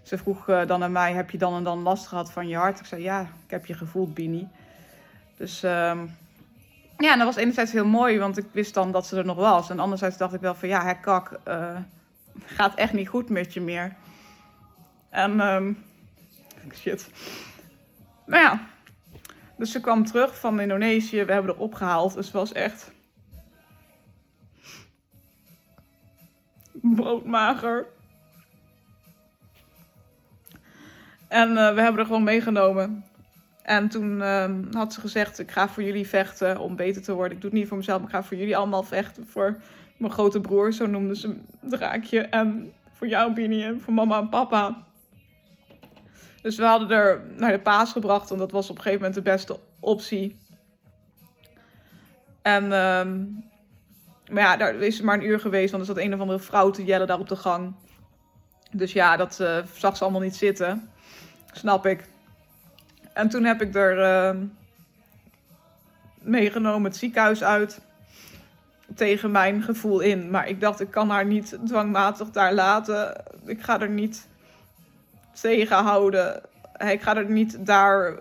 Ze 0.02 0.18
vroeg 0.18 0.49
uh, 0.49 0.66
dan 0.66 0.83
aan 0.83 0.92
mij, 0.92 1.12
heb 1.12 1.30
je 1.30 1.38
dan 1.38 1.54
en 1.54 1.64
dan 1.64 1.83
last 1.83 2.07
gehad 2.07 2.33
van 2.33 2.49
je 2.49 2.57
hart? 2.57 2.80
Ik 2.80 2.87
zei, 2.87 3.02
ja, 3.02 3.21
ik 3.21 3.50
heb 3.50 3.66
je 3.66 3.75
gevoeld, 3.75 4.14
Bini. 4.14 4.49
Dus 5.37 5.62
um, 5.62 6.16
ja, 6.99 7.12
en 7.12 7.19
dat 7.19 7.26
was 7.26 7.37
enerzijds 7.37 7.73
heel 7.73 7.87
mooi, 7.87 8.19
want 8.19 8.38
ik 8.38 8.47
wist 8.52 8.75
dan 8.75 8.93
dat 8.93 9.07
ze 9.07 9.17
er 9.17 9.25
nog 9.25 9.37
was. 9.37 9.71
En 9.71 9.78
anderzijds 9.78 10.17
dacht 10.17 10.35
ik 10.35 10.40
wel 10.40 10.55
van, 10.55 10.69
ja, 10.69 10.85
hè, 10.85 10.95
kak, 10.95 11.38
uh, 11.49 11.76
gaat 12.45 12.75
echt 12.75 12.93
niet 12.93 13.09
goed 13.09 13.28
met 13.28 13.52
je 13.55 13.61
meer. 13.61 13.97
En, 15.11 15.40
um, 15.40 15.85
shit. 16.75 17.11
Nou 18.26 18.43
ja, 18.43 18.61
dus 19.57 19.73
ze 19.73 19.81
kwam 19.81 20.05
terug 20.05 20.38
van 20.38 20.61
Indonesië, 20.61 21.25
we 21.25 21.33
hebben 21.33 21.55
er 21.55 21.61
opgehaald. 21.61 22.14
Dus 22.14 22.25
het 22.25 22.35
was 22.35 22.52
echt 22.52 22.93
broodmager. 26.73 27.87
En 31.28 31.49
uh, 31.50 31.75
we 31.75 31.81
hebben 31.81 31.99
er 31.99 32.07
gewoon 32.07 32.23
meegenomen. 32.23 33.05
En 33.69 33.89
toen 33.89 34.21
uh, 34.21 34.51
had 34.71 34.93
ze 34.93 35.01
gezegd: 35.01 35.39
Ik 35.39 35.51
ga 35.51 35.69
voor 35.69 35.83
jullie 35.83 36.09
vechten 36.09 36.59
om 36.59 36.77
beter 36.77 37.03
te 37.03 37.13
worden. 37.13 37.33
Ik 37.33 37.41
doe 37.41 37.51
het 37.51 37.59
niet 37.59 37.69
voor 37.69 37.77
mezelf, 37.77 37.99
maar 37.99 38.09
ik 38.09 38.15
ga 38.15 38.23
voor 38.23 38.37
jullie 38.37 38.57
allemaal 38.57 38.83
vechten. 38.83 39.27
Voor 39.27 39.61
mijn 39.97 40.13
grote 40.13 40.41
broer, 40.41 40.73
zo 40.73 40.87
noemde 40.87 41.17
ze 41.17 41.27
een 41.27 41.47
draakje. 41.61 42.21
En 42.21 42.73
voor 42.93 43.07
jou, 43.07 43.33
Bini, 43.33 43.65
en 43.65 43.81
voor 43.81 43.93
mama 43.93 44.19
en 44.19 44.29
papa. 44.29 44.85
Dus 46.43 46.57
we 46.57 46.65
hadden 46.65 46.91
er 46.91 47.23
naar 47.37 47.53
de 47.53 47.61
paas 47.61 47.93
gebracht, 47.93 48.29
want 48.29 48.41
dat 48.41 48.51
was 48.51 48.71
op 48.71 48.77
een 48.77 48.83
gegeven 48.83 49.05
moment 49.05 49.25
de 49.25 49.31
beste 49.31 49.59
optie. 49.81 50.39
En, 52.43 52.65
uh, 52.65 52.71
maar 54.33 54.43
ja, 54.43 54.57
daar 54.57 54.75
is 54.75 55.01
maar 55.01 55.19
een 55.19 55.27
uur 55.27 55.41
geweest, 55.41 55.71
want 55.71 55.89
er 55.89 55.95
zat 55.95 56.05
een 56.05 56.15
of 56.15 56.21
andere 56.21 56.39
vrouw 56.39 56.71
te 56.71 56.85
jellen 56.85 57.07
daar 57.07 57.19
op 57.19 57.29
de 57.29 57.37
gang. 57.37 57.75
Dus 58.71 58.93
ja, 58.93 59.17
dat 59.17 59.39
uh, 59.41 59.59
zag 59.75 59.97
ze 59.97 60.03
allemaal 60.03 60.23
niet 60.23 60.37
zitten. 60.37 60.91
Snap 61.53 61.87
ik. 61.87 62.05
En 63.19 63.29
toen 63.29 63.45
heb 63.45 63.63
ik 63.63 63.75
er 63.75 63.99
uh, 63.99 64.41
meegenomen 66.23 66.85
het 66.91 66.97
ziekenhuis 66.97 67.45
uit. 67.45 67.81
Tegen 68.95 69.31
mijn 69.31 69.63
gevoel 69.63 70.01
in. 70.01 70.31
Maar 70.31 70.49
ik 70.49 70.61
dacht, 70.61 70.81
ik 70.81 70.91
kan 70.91 71.11
haar 71.11 71.25
niet 71.25 71.59
dwangmatig 71.65 72.31
daar 72.31 72.55
laten. 72.55 73.25
Ik 73.47 73.63
ga 73.63 73.81
er 73.81 73.89
niet 73.89 74.29
tegenhouden. 75.33 76.43
Ik 76.79 77.03
ga 77.03 77.17
er 77.17 77.31
niet 77.31 77.67
daar 77.67 78.15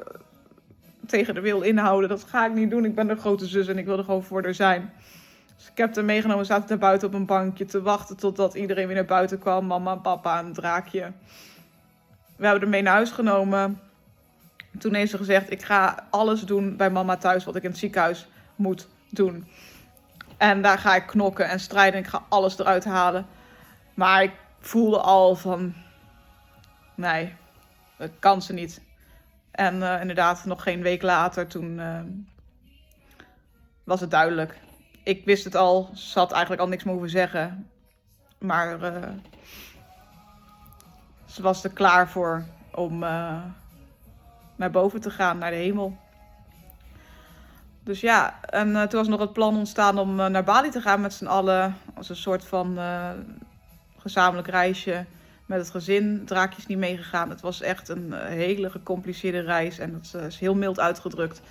tegen 1.08 1.36
de 1.36 1.42
wil 1.42 1.62
inhouden. 1.62 2.10
Dat 2.10 2.24
ga 2.24 2.46
ik 2.46 2.54
niet 2.54 2.70
doen. 2.70 2.86
Ik 2.86 2.96
ben 2.96 3.08
de 3.08 3.16
grote 3.16 3.46
zus 3.46 3.68
en 3.68 3.78
ik 3.78 3.86
wil 3.86 3.98
er 3.98 4.04
gewoon 4.04 4.24
voor 4.24 4.44
haar 4.44 4.54
zijn. 4.54 4.94
Dus 5.58 5.70
ik 5.70 5.78
heb 5.78 5.96
haar 5.96 6.06
meegenomen. 6.06 6.46
Zaten 6.46 6.68
daar 6.68 6.78
buiten 6.78 7.08
op 7.08 7.14
een 7.14 7.26
bankje 7.26 7.66
te 7.66 7.82
wachten 7.82 8.18
totdat 8.18 8.56
iedereen 8.56 8.88
weer 8.88 8.96
naar 8.96 9.06
buiten 9.06 9.40
kwam. 9.40 9.66
Mama, 9.66 9.96
papa 9.96 10.40
en 10.40 10.46
een 10.46 10.54
draakje. 10.54 11.12
We 12.36 12.46
hebben 12.46 12.64
er 12.64 12.70
mee 12.70 12.82
naar 12.82 12.94
huis 12.94 13.12
genomen. 13.12 13.80
Toen 14.80 14.94
heeft 14.94 15.12
ze 15.12 15.18
gezegd: 15.18 15.52
Ik 15.52 15.64
ga 15.64 16.08
alles 16.10 16.42
doen 16.42 16.78
bij 16.78 16.90
mama 16.90 17.18
thuis 17.18 17.44
wat 17.44 17.56
ik 17.56 17.64
in 17.64 17.70
het 17.70 17.80
ziekenhuis 17.80 18.28
moet 18.56 18.88
doen. 19.10 19.48
En 20.38 20.62
daar 20.62 20.78
ga 20.78 20.96
ik 20.96 21.08
knokken 21.08 21.50
en 21.50 21.60
strijden. 21.60 22.00
Ik 22.00 22.08
ga 22.08 22.24
alles 22.30 22.60
eruit 22.60 22.86
halen. 22.86 23.26
Maar 23.94 24.24
ik 24.24 24.34
voelde 24.60 25.00
al 25.00 25.36
van: 25.36 25.74
Nee, 26.96 27.34
dat 27.98 28.12
kan 28.20 28.42
ze 28.42 28.54
niet. 28.54 28.82
En 29.52 29.76
uh, 29.76 30.02
inderdaad, 30.02 30.46
nog 30.46 30.64
geen 30.64 30.82
week 30.82 31.02
later, 31.02 31.48
toen 31.48 31.80
uh, 31.80 32.00
was 33.84 34.02
het 34.02 34.12
duidelijk. 34.12 34.60
Ik 35.04 35.26
wist 35.26 35.44
het 35.44 35.56
al, 35.56 35.90
ze 35.94 36.20
had 36.20 36.32
eigenlijk 36.32 36.62
al 36.62 36.68
niks 36.68 36.84
meer 36.84 36.94
hoeven 36.94 37.12
zeggen. 37.12 37.70
Maar 38.38 38.80
uh, 38.82 39.04
ze 41.26 41.42
was 41.42 41.64
er 41.64 41.70
klaar 41.70 42.10
voor 42.10 42.44
om 42.72 43.04
naar 44.58 44.72
boven 44.72 45.02
te 45.02 45.10
gaan, 45.10 45.38
naar 45.38 45.52
de 45.52 45.58
hemel. 45.58 45.98
Dus 47.88 48.02
ja, 48.02 48.40
en 48.42 48.70
uh, 48.70 48.84
toen 48.84 49.00
was 49.00 49.08
nog 49.08 49.20
het 49.20 49.34
plan 49.34 49.58
ontstaan 49.58 49.98
om 49.98 50.20
uh, 50.20 50.26
naar 50.26 50.44
Bali 50.44 50.70
te 50.70 50.82
gaan 50.82 51.02
met 51.02 51.14
z'n 51.14 51.26
allen. 51.26 51.76
Als 51.96 52.10
een 52.10 52.16
soort 52.16 52.46
van 52.46 52.74
uh, 52.78 53.10
gezamenlijk 53.98 54.48
reisje 54.48 55.06
met 55.46 55.60
het 55.60 55.70
gezin. 55.70 56.22
Draakjes 56.26 56.68
niet 56.68 56.78
meegegaan. 56.78 57.30
Het 57.30 57.42
was 57.42 57.62
echt 57.62 57.90
een 57.90 58.14
hele 58.14 58.70
gecompliceerde 58.70 59.40
reis. 59.40 59.80
En 59.80 59.92
dat 59.92 60.22
is 60.24 60.40
heel 60.40 60.56
mild 60.56 60.80
uitgedrukt. 60.80 61.42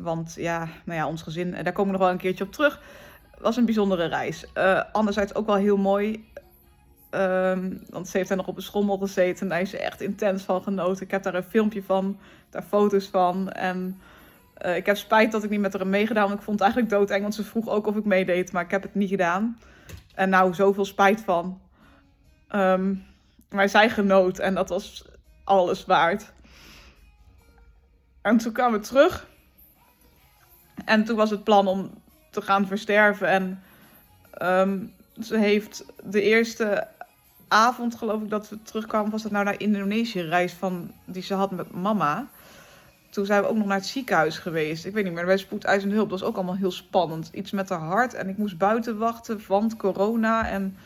want 0.00 0.34
ja, 0.36 0.68
nou 0.84 0.98
ja, 0.98 1.06
ons 1.06 1.22
gezin, 1.22 1.54
en 1.54 1.64
daar 1.64 1.72
komen 1.72 1.92
we 1.92 1.98
nog 1.98 2.06
wel 2.06 2.10
een 2.10 2.22
keertje 2.22 2.44
op 2.44 2.52
terug. 2.52 2.80
Was 3.38 3.56
een 3.56 3.64
bijzondere 3.64 4.06
reis. 4.06 4.44
anderzijds 4.92 5.34
ook 5.34 5.46
wel 5.46 5.56
heel 5.56 5.76
mooi. 5.76 6.24
Um, 7.14 7.82
want 7.88 8.08
ze 8.08 8.16
heeft 8.16 8.28
daar 8.28 8.36
nog 8.36 8.46
op 8.46 8.56
een 8.56 8.62
schommel 8.62 8.98
gezeten 8.98 9.42
en 9.42 9.48
daar 9.48 9.60
is 9.60 9.70
ze 9.70 9.78
echt 9.78 10.00
intens 10.00 10.42
van 10.42 10.62
genoten. 10.62 11.04
Ik 11.04 11.10
heb 11.10 11.22
daar 11.22 11.34
een 11.34 11.42
filmpje 11.42 11.82
van, 11.82 12.18
daar 12.50 12.62
foto's 12.62 13.06
van. 13.06 13.50
En 13.52 14.00
uh, 14.64 14.76
ik 14.76 14.86
heb 14.86 14.96
spijt 14.96 15.32
dat 15.32 15.44
ik 15.44 15.50
niet 15.50 15.60
met 15.60 15.72
haar 15.72 15.86
meegedaan, 15.86 16.26
want 16.26 16.38
ik 16.38 16.44
vond 16.44 16.58
het 16.58 16.68
eigenlijk 16.68 16.92
doodeng. 16.92 17.22
Want 17.22 17.34
ze 17.34 17.44
vroeg 17.44 17.68
ook 17.68 17.86
of 17.86 17.96
ik 17.96 18.04
meedeed, 18.04 18.52
maar 18.52 18.64
ik 18.64 18.70
heb 18.70 18.82
het 18.82 18.94
niet 18.94 19.08
gedaan. 19.08 19.58
En 20.14 20.28
nou, 20.28 20.54
zoveel 20.54 20.84
spijt 20.84 21.20
van. 21.20 21.60
Um, 22.54 23.04
maar 23.48 23.68
zij 23.68 23.90
genoot 23.90 24.38
en 24.38 24.54
dat 24.54 24.68
was 24.68 25.04
alles 25.44 25.84
waard. 25.84 26.32
En 28.22 28.36
toen 28.36 28.52
kwamen 28.52 28.80
we 28.80 28.86
terug. 28.86 29.28
En 30.84 31.04
toen 31.04 31.16
was 31.16 31.30
het 31.30 31.44
plan 31.44 31.66
om 31.66 31.90
te 32.30 32.42
gaan 32.42 32.66
versterven. 32.66 33.28
En 33.28 33.62
um, 34.42 34.94
ze 35.20 35.38
heeft 35.38 35.84
de 36.04 36.22
eerste 36.22 36.88
avond, 37.50 37.94
geloof 37.94 38.22
ik, 38.22 38.30
dat 38.30 38.48
we 38.48 38.62
terugkwamen, 38.62 39.10
was 39.10 39.22
dat 39.22 39.32
nou 39.32 39.44
naar 39.44 39.60
Indonesië 39.60 40.20
reis 40.20 40.52
van, 40.52 40.90
die 41.04 41.22
ze 41.22 41.34
had 41.34 41.50
met 41.50 41.72
mama. 41.74 42.26
Toen 43.10 43.26
zijn 43.26 43.42
we 43.42 43.48
ook 43.48 43.56
nog 43.56 43.66
naar 43.66 43.76
het 43.76 43.86
ziekenhuis 43.86 44.38
geweest. 44.38 44.84
Ik 44.84 44.92
weet 44.92 45.04
niet 45.04 45.12
meer, 45.12 45.26
bij 45.26 45.36
spoedeisende 45.36 45.94
hulp. 45.94 46.10
Dat 46.10 46.20
was 46.20 46.28
ook 46.28 46.36
allemaal 46.36 46.56
heel 46.56 46.70
spannend. 46.70 47.30
Iets 47.32 47.50
met 47.50 47.68
haar 47.68 47.78
hart. 47.78 48.14
En 48.14 48.28
ik 48.28 48.36
moest 48.36 48.58
buiten 48.58 48.98
wachten, 48.98 49.40
want 49.48 49.76
corona. 49.76 50.48
En 50.48 50.76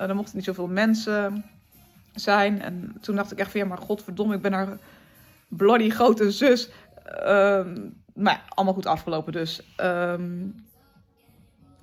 uh, 0.00 0.08
er 0.08 0.14
mochten 0.14 0.36
niet 0.36 0.44
zoveel 0.44 0.66
mensen 0.66 1.44
zijn. 2.14 2.62
En 2.62 2.96
toen 3.00 3.16
dacht 3.16 3.32
ik 3.32 3.38
echt 3.38 3.50
van, 3.50 3.60
ja, 3.60 3.66
maar 3.66 3.78
godverdomme, 3.78 4.34
ik 4.34 4.42
ben 4.42 4.52
haar 4.52 4.78
bloody 5.48 5.90
grote 5.90 6.30
zus. 6.30 6.70
Uh, 7.26 7.66
maar 8.14 8.42
allemaal 8.48 8.74
goed 8.74 8.86
afgelopen 8.86 9.32
dus. 9.32 9.62
Um, 9.76 10.64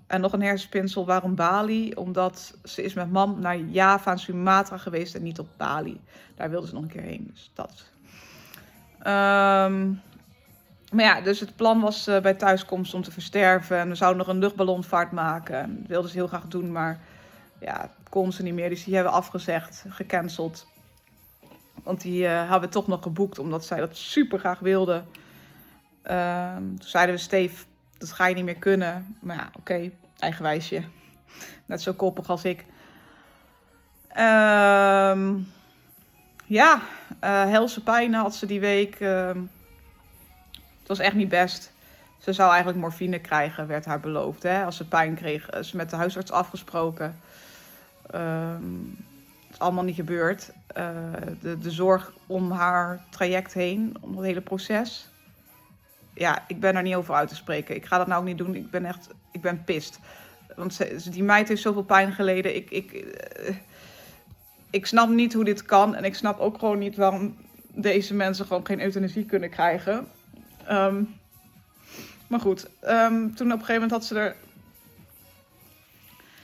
en 0.10 0.22
nog 0.22 0.34
een 0.34 0.42
hersenspinsel. 0.42 1.06
Waarom 1.06 1.36
Bali? 1.36 1.94
Omdat 1.94 2.58
ze 2.64 2.84
is 2.84 2.94
met 2.94 3.12
mam 3.12 3.40
naar 3.40 3.58
Java 3.58 4.12
en 4.12 4.20
Sumatra 4.20 4.78
geweest 4.78 5.16
en 5.16 5.24
niet 5.24 5.40
op 5.40 5.48
Bali. 5.58 6.02
Daar 6.36 6.50
wilde 6.50 6.68
ze 6.68 6.74
nog 6.74 6.84
een 6.84 6.90
keer 6.90 7.02
heen. 7.02 7.30
Dus 7.34 7.52
dat. 7.54 7.86
Um, 9.00 10.02
maar 10.92 11.06
ja, 11.06 11.22
dus 11.22 11.40
het 11.40 11.56
plan 11.56 11.82
was 11.82 12.08
uh, 12.08 12.20
bij 12.20 12.34
thuiskomst 12.34 12.94
om 12.94 13.04
te 13.04 13.12
versterven. 13.12 13.78
En 13.78 13.90
we 13.90 13.96
zouden 13.96 14.20
nog 14.20 14.28
een 14.28 14.40
luchtballonvaart 14.40 15.12
maken. 15.12 15.78
Dat 15.80 15.88
wilden 15.88 16.10
ze 16.10 16.18
heel 16.18 16.28
graag 16.28 16.48
doen, 16.48 16.72
maar 16.72 17.00
ja, 17.60 17.90
kon 18.10 18.32
ze 18.32 18.44
niet 18.44 18.54
meer. 18.54 18.70
Dus 18.70 18.84
die 18.84 18.96
hebben 18.96 19.14
afgezegd, 19.14 19.86
gecanceld. 19.90 20.68
Want 21.84 22.02
die 22.02 22.24
uh, 22.24 22.30
hebben 22.30 22.62
we 22.62 22.70
toch 22.70 22.88
nog 22.88 23.04
geboekt, 23.04 23.40
omdat 23.40 23.66
zij 23.66 23.80
dat 23.80 23.98
super 23.98 24.40
graag 24.40 24.60
wilde. 24.60 25.04
Uh, 26.04 26.56
toen 26.56 26.78
zeiden 26.80 27.16
we, 27.16 27.22
Steve, 27.22 27.66
dat 28.00 28.12
ga 28.12 28.28
je 28.28 28.36
niet 28.36 28.46
meer 28.46 28.56
kunnen. 28.56 29.16
Maar 29.20 29.36
ja, 29.36 29.48
oké, 29.48 29.60
okay, 29.60 29.92
eigenwijsje. 30.20 30.84
Net 31.66 31.82
zo 31.82 31.94
koppig 31.94 32.30
als 32.30 32.44
ik. 32.44 32.66
Uh, 34.12 35.36
ja, 36.46 36.82
uh, 37.24 37.50
helse 37.50 37.84
pijn 37.84 38.14
had 38.14 38.36
ze 38.36 38.46
die 38.46 38.60
week. 38.60 39.00
Uh, 39.00 39.28
het 40.80 40.88
was 40.88 41.00
echt 41.00 41.16
niet 41.16 41.30
best. 41.30 41.72
Ze 42.18 42.34
zou 42.34 42.50
eigenlijk 42.50 42.80
morfine 42.80 43.20
krijgen, 43.20 43.68
werd 43.68 43.86
haar 43.86 44.00
beloofd. 44.00 44.44
Hè? 44.44 44.64
Als 44.64 44.78
ze 44.78 44.88
pijn 44.88 45.16
kreeg, 45.16 45.50
is 45.50 45.72
met 45.72 45.90
de 45.90 45.96
huisarts 45.96 46.32
afgesproken. 46.32 47.20
Uh, 48.16 48.54
het 49.48 49.52
is 49.52 49.60
allemaal 49.60 49.84
niet 49.84 49.96
gebeurd. 49.96 50.52
Uh, 50.78 50.90
de, 51.42 51.58
de 51.58 51.72
zorg 51.72 52.14
om 52.28 52.52
haar 52.52 53.04
traject 53.10 53.54
heen, 53.54 53.98
om 54.02 54.16
het 54.18 54.26
hele 54.26 54.42
proces 54.42 55.10
ja, 56.14 56.44
ik 56.48 56.60
ben 56.60 56.76
er 56.76 56.84
niet 56.84 56.96
over 56.96 57.16
uit 57.16 57.30
te 57.30 57.36
spreken. 57.36 57.76
Ik 57.76 57.86
ga 57.86 57.98
dat 57.98 58.08
nou 58.08 58.20
ook 58.20 58.28
niet 58.28 58.38
doen. 58.38 58.56
Ik 58.56 58.72
ben 58.72 58.86
echt, 58.86 59.10
ik 59.32 59.42
ben 59.42 59.64
pist. 59.64 60.00
Want 60.56 60.74
ze, 60.74 61.10
die 61.10 61.24
meid 61.24 61.48
heeft 61.48 61.62
zoveel 61.62 61.84
pijn 61.84 62.12
geleden. 62.12 62.56
Ik, 62.56 62.70
ik, 62.72 62.92
uh, 62.94 63.56
ik 64.70 64.86
snap 64.86 65.10
niet 65.10 65.34
hoe 65.34 65.44
dit 65.44 65.64
kan. 65.64 65.96
En 65.96 66.04
ik 66.04 66.16
snap 66.16 66.40
ook 66.40 66.60
gewoon 66.60 66.80
niet 66.80 66.96
waarom 66.96 67.36
deze 67.74 68.14
mensen 68.14 68.46
gewoon 68.46 68.66
geen 68.66 68.82
euthanasie 68.82 69.26
kunnen 69.26 69.50
krijgen. 69.50 70.08
Um, 70.72 71.18
maar 72.28 72.40
goed, 72.40 72.70
um, 72.84 73.36
toen 73.36 73.52
op 73.52 73.60
een 73.60 73.66
gegeven 73.66 73.74
moment 73.74 73.92
had 73.92 74.06
ze 74.06 74.20
er 74.20 74.36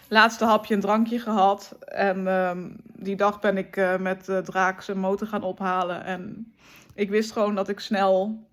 laatste 0.08 0.46
hapje 0.46 0.74
een 0.74 0.82
drankje 0.82 1.20
gehad. 1.20 1.76
En 1.86 2.28
um, 2.28 2.76
die 2.84 3.16
dag 3.16 3.40
ben 3.40 3.58
ik 3.58 3.76
uh, 3.76 3.98
met 3.98 4.30
Draak 4.44 4.82
zijn 4.82 5.00
motor 5.00 5.28
gaan 5.28 5.44
ophalen. 5.44 6.04
En 6.04 6.54
ik 6.94 7.10
wist 7.10 7.32
gewoon 7.32 7.56
dat 7.56 7.70
ik 7.70 7.80
snel 7.80 8.44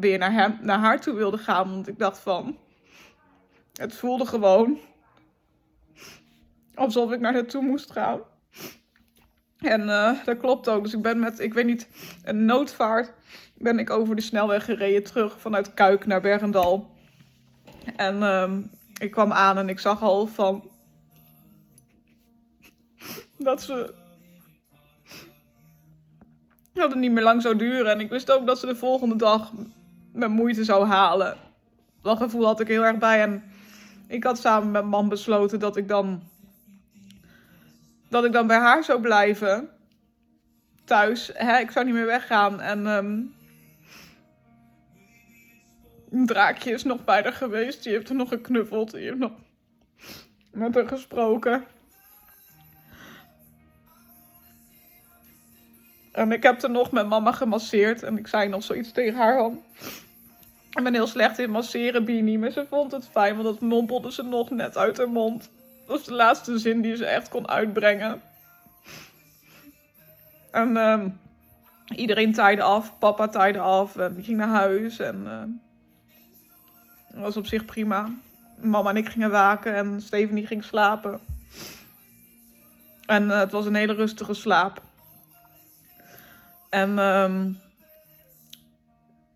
weer 0.00 0.18
naar, 0.18 0.32
hem, 0.32 0.58
naar 0.60 0.78
haar 0.78 1.00
toe 1.00 1.14
wilde 1.14 1.38
gaan. 1.38 1.70
Want 1.70 1.88
ik 1.88 1.98
dacht 1.98 2.18
van, 2.18 2.58
het 3.72 3.94
voelde 3.94 4.26
gewoon 4.26 4.78
alsof 6.74 7.12
ik 7.12 7.20
naar 7.20 7.32
haar 7.32 7.46
toe 7.46 7.62
moest 7.62 7.92
gaan. 7.92 8.20
En 9.58 9.80
uh, 9.80 10.24
dat 10.24 10.38
klopt 10.38 10.68
ook. 10.68 10.82
Dus 10.82 10.94
ik 10.94 11.02
ben 11.02 11.18
met, 11.18 11.40
ik 11.40 11.54
weet 11.54 11.66
niet, 11.66 11.88
een 12.24 12.44
noodvaart 12.44 13.12
ben 13.54 13.78
ik 13.78 13.90
over 13.90 14.16
de 14.16 14.22
snelweg 14.22 14.64
gereden 14.64 15.02
terug 15.02 15.40
vanuit 15.40 15.74
Kuik 15.74 16.06
naar 16.06 16.20
Bergendal. 16.20 16.90
En 17.96 18.22
ehm, 18.22 18.62
ik 18.98 19.10
kwam 19.10 19.32
aan 19.32 19.58
en 19.58 19.68
ik 19.68 19.78
zag 19.78 20.02
al 20.02 20.26
van 20.26 20.70
dat 23.38 23.62
ze 23.62 23.94
dat 26.72 26.90
het 26.90 27.00
niet 27.00 27.12
meer 27.12 27.22
lang 27.22 27.42
zou 27.42 27.56
duren. 27.56 27.92
En 27.92 28.00
ik 28.00 28.10
wist 28.10 28.30
ook 28.30 28.46
dat 28.46 28.58
ze 28.58 28.66
de 28.66 28.76
volgende 28.76 29.16
dag 29.16 29.52
met 30.14 30.30
moeite 30.30 30.64
zou 30.64 30.86
halen. 30.86 31.36
Dat 32.02 32.18
gevoel 32.18 32.46
had 32.46 32.60
ik 32.60 32.68
heel 32.68 32.84
erg 32.84 32.98
bij. 32.98 33.22
En 33.22 33.42
ik 34.06 34.24
had 34.24 34.38
samen 34.38 34.70
met 34.70 34.84
mam 34.84 35.08
besloten 35.08 35.60
dat 35.60 35.76
ik 35.76 35.88
dan. 35.88 36.22
dat 38.08 38.24
ik 38.24 38.32
dan 38.32 38.46
bij 38.46 38.58
haar 38.58 38.84
zou 38.84 39.00
blijven. 39.00 39.68
Thuis. 40.84 41.30
Hè? 41.34 41.58
Ik 41.58 41.70
zou 41.70 41.84
niet 41.84 41.94
meer 41.94 42.06
weggaan. 42.06 42.60
En. 42.60 42.86
Um, 42.86 43.34
een 46.10 46.26
draakje 46.26 46.70
is 46.70 46.84
nog 46.84 47.04
bij 47.04 47.22
haar 47.22 47.32
geweest. 47.32 47.82
Die 47.82 47.92
heeft 47.92 48.08
er 48.08 48.14
nog 48.14 48.28
geknuffeld. 48.28 48.90
Die 48.90 49.04
heeft 49.04 49.18
nog 49.18 49.32
met 50.52 50.74
haar 50.74 50.88
gesproken. 50.88 51.64
En 56.12 56.32
ik 56.32 56.42
heb 56.42 56.62
er 56.62 56.70
nog 56.70 56.90
met 56.90 57.08
mama 57.08 57.32
gemasseerd. 57.32 58.02
En 58.02 58.18
ik 58.18 58.26
zei 58.26 58.48
nog 58.48 58.62
zoiets 58.62 58.92
tegen 58.92 59.14
haar 59.14 59.38
van... 59.38 59.62
Ik 60.74 60.82
ben 60.82 60.94
heel 60.94 61.06
slecht 61.06 61.38
in 61.38 61.50
masseren, 61.50 62.04
Bini. 62.04 62.38
Maar 62.38 62.50
ze 62.50 62.66
vond 62.68 62.92
het 62.92 63.08
fijn, 63.08 63.34
want 63.34 63.46
dat 63.46 63.60
mompelde 63.60 64.12
ze 64.12 64.22
nog 64.22 64.50
net 64.50 64.76
uit 64.76 64.96
haar 64.96 65.10
mond. 65.10 65.50
Dat 65.86 65.96
was 65.96 66.04
de 66.04 66.14
laatste 66.14 66.58
zin 66.58 66.80
die 66.80 66.96
ze 66.96 67.06
echt 67.06 67.28
kon 67.28 67.48
uitbrengen. 67.48 68.22
En 70.50 70.70
uh, 70.70 71.04
iedereen 71.96 72.32
taaide 72.32 72.62
af. 72.62 72.98
Papa 72.98 73.28
taaide 73.28 73.58
af. 73.58 73.96
En 73.96 74.22
ging 74.22 74.36
naar 74.36 74.48
huis. 74.48 74.98
En 74.98 75.22
uh, 75.26 77.22
was 77.22 77.36
op 77.36 77.46
zich 77.46 77.64
prima. 77.64 78.10
Mama 78.60 78.90
en 78.90 78.96
ik 78.96 79.08
gingen 79.08 79.30
waken. 79.30 79.74
En 79.74 80.00
Stephanie 80.00 80.46
ging 80.46 80.64
slapen. 80.64 81.20
En 83.06 83.24
uh, 83.24 83.38
het 83.38 83.52
was 83.52 83.66
een 83.66 83.74
hele 83.74 83.94
rustige 83.94 84.34
slaap. 84.34 84.82
En 86.70 86.98
um, 86.98 87.58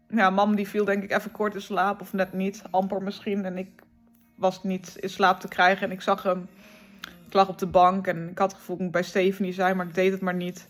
ja, 0.09 0.31
mam 0.31 0.57
die 0.57 0.69
viel 0.69 0.85
denk 0.85 1.03
ik 1.03 1.13
even 1.13 1.31
kort 1.31 1.55
in 1.55 1.63
slaap 1.63 2.01
of 2.01 2.13
net 2.13 2.33
niet, 2.33 2.63
amper 2.71 3.03
misschien. 3.03 3.45
En 3.45 3.59
ik 3.59 3.69
was 4.35 4.63
niet 4.63 4.97
in 4.97 5.11
slaap 5.11 5.41
te 5.41 5.49
krijgen 5.49 5.87
en 5.87 5.93
ik 5.93 6.01
zag 6.01 6.23
hem. 6.23 6.49
Ik 7.27 7.35
lag 7.35 7.49
op 7.49 7.59
de 7.59 7.67
bank 7.67 8.07
en 8.07 8.29
ik 8.29 8.39
had 8.39 8.51
het 8.51 8.61
gevoel 8.61 8.77
dat 8.77 8.87
ik 8.87 8.93
bij 8.93 9.03
Stephanie 9.03 9.53
zijn, 9.53 9.77
maar 9.77 9.87
ik 9.87 9.95
deed 9.95 10.13
het 10.13 10.21
maar 10.21 10.35
niet. 10.35 10.69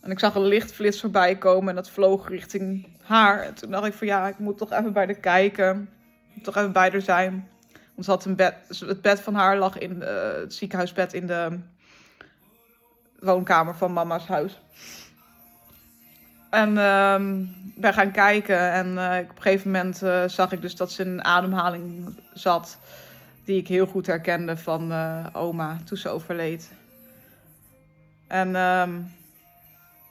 En 0.00 0.10
ik 0.10 0.18
zag 0.18 0.34
een 0.34 0.46
lichtflits 0.46 1.00
voorbij 1.00 1.38
komen 1.38 1.68
en 1.68 1.74
dat 1.74 1.90
vloog 1.90 2.28
richting 2.28 2.88
haar. 3.02 3.40
En 3.40 3.54
toen 3.54 3.70
dacht 3.70 3.86
ik 3.86 3.92
van 3.92 4.06
ja, 4.06 4.28
ik 4.28 4.38
moet 4.38 4.58
toch 4.58 4.72
even 4.72 4.92
bij 4.92 5.04
haar 5.04 5.14
kijken. 5.14 5.88
toch 6.42 6.56
even 6.56 6.72
bij 6.72 6.90
haar 6.90 7.00
zijn. 7.00 7.48
Want 7.94 8.04
ze 8.04 8.10
had 8.10 8.24
een 8.24 8.36
bed, 8.36 8.54
het 8.68 9.02
bed 9.02 9.20
van 9.20 9.34
haar 9.34 9.58
lag 9.58 9.78
in 9.78 9.98
de, 9.98 10.38
het 10.40 10.54
ziekenhuisbed 10.54 11.12
in 11.12 11.26
de 11.26 11.58
woonkamer 13.20 13.74
van 13.74 13.92
mama's 13.92 14.26
huis. 14.26 14.60
En 16.52 16.70
uh, 16.70 17.46
ben 17.76 17.94
gaan 17.94 18.10
kijken 18.10 18.72
en 18.72 18.86
uh, 18.86 19.30
op 19.30 19.36
een 19.36 19.42
gegeven 19.42 19.70
moment 19.70 20.02
uh, 20.02 20.22
zag 20.26 20.52
ik 20.52 20.60
dus 20.60 20.76
dat 20.76 20.92
ze 20.92 21.02
in 21.02 21.08
een 21.08 21.24
ademhaling 21.24 22.14
zat. 22.34 22.78
Die 23.44 23.56
ik 23.56 23.68
heel 23.68 23.86
goed 23.86 24.06
herkende 24.06 24.56
van 24.56 24.92
uh, 24.92 25.26
oma 25.32 25.78
toen 25.84 25.96
ze 25.96 26.08
overleed. 26.08 26.70
En 28.26 28.48
uh, 28.48 28.88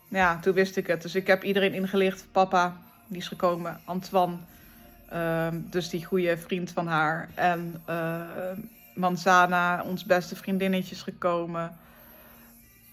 ja, 0.08 0.40
toen 0.40 0.54
wist 0.54 0.78
ik 0.78 0.88
het. 0.88 1.02
Dus 1.02 1.16
ik 1.16 1.28
heb 1.28 1.44
iedereen 1.44 1.74
ingelicht. 1.74 2.26
Papa, 2.32 2.78
die 3.08 3.18
is 3.18 3.28
gekomen. 3.28 3.80
Antoine, 3.86 4.36
ehm, 5.10 5.60
dus 5.64 5.90
die 5.90 6.06
goede 6.06 6.38
vriend 6.38 6.72
van 6.72 6.88
haar. 6.88 7.30
En 7.36 7.84
Manzana, 8.96 9.84
ons 9.84 10.06
beste 10.06 10.36
vriendinnetje, 10.36 10.96
is 10.96 11.02
gekomen. 11.02 11.78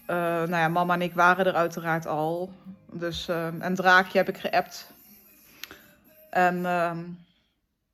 nou 0.07 0.49
ja, 0.55 0.67
mama 0.67 0.93
en 0.93 1.01
ik 1.01 1.13
waren 1.13 1.45
er 1.45 1.55
uiteraard 1.55 2.07
al. 2.07 2.53
Dus 2.91 3.27
uh, 3.29 3.47
een 3.59 3.75
draakje 3.75 4.17
heb 4.17 4.29
ik 4.29 4.37
geappt. 4.37 4.91
En 6.29 6.55
uh, 6.55 6.91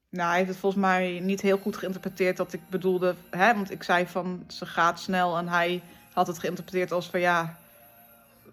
nou, 0.10 0.30
hij 0.30 0.38
heeft 0.38 0.50
het 0.50 0.58
volgens 0.58 0.82
mij 0.82 1.20
niet 1.20 1.42
heel 1.42 1.58
goed 1.58 1.78
geïnterpreteerd 1.78 2.38
dat 2.38 2.54
ik 2.54 2.62
bedoelde. 2.70 3.16
Hè, 3.30 3.54
want 3.54 3.72
ik 3.72 3.84
zei 3.84 4.08
van 4.08 4.44
ze 4.48 4.66
gaat 4.66 5.00
snel. 5.00 5.38
En 5.38 5.48
hij 5.48 5.82
had 6.14 6.28
het 6.28 6.40
geïnterpreteerd 6.40 6.92
als 6.92 7.10
van 7.10 7.20
ja. 7.20 7.58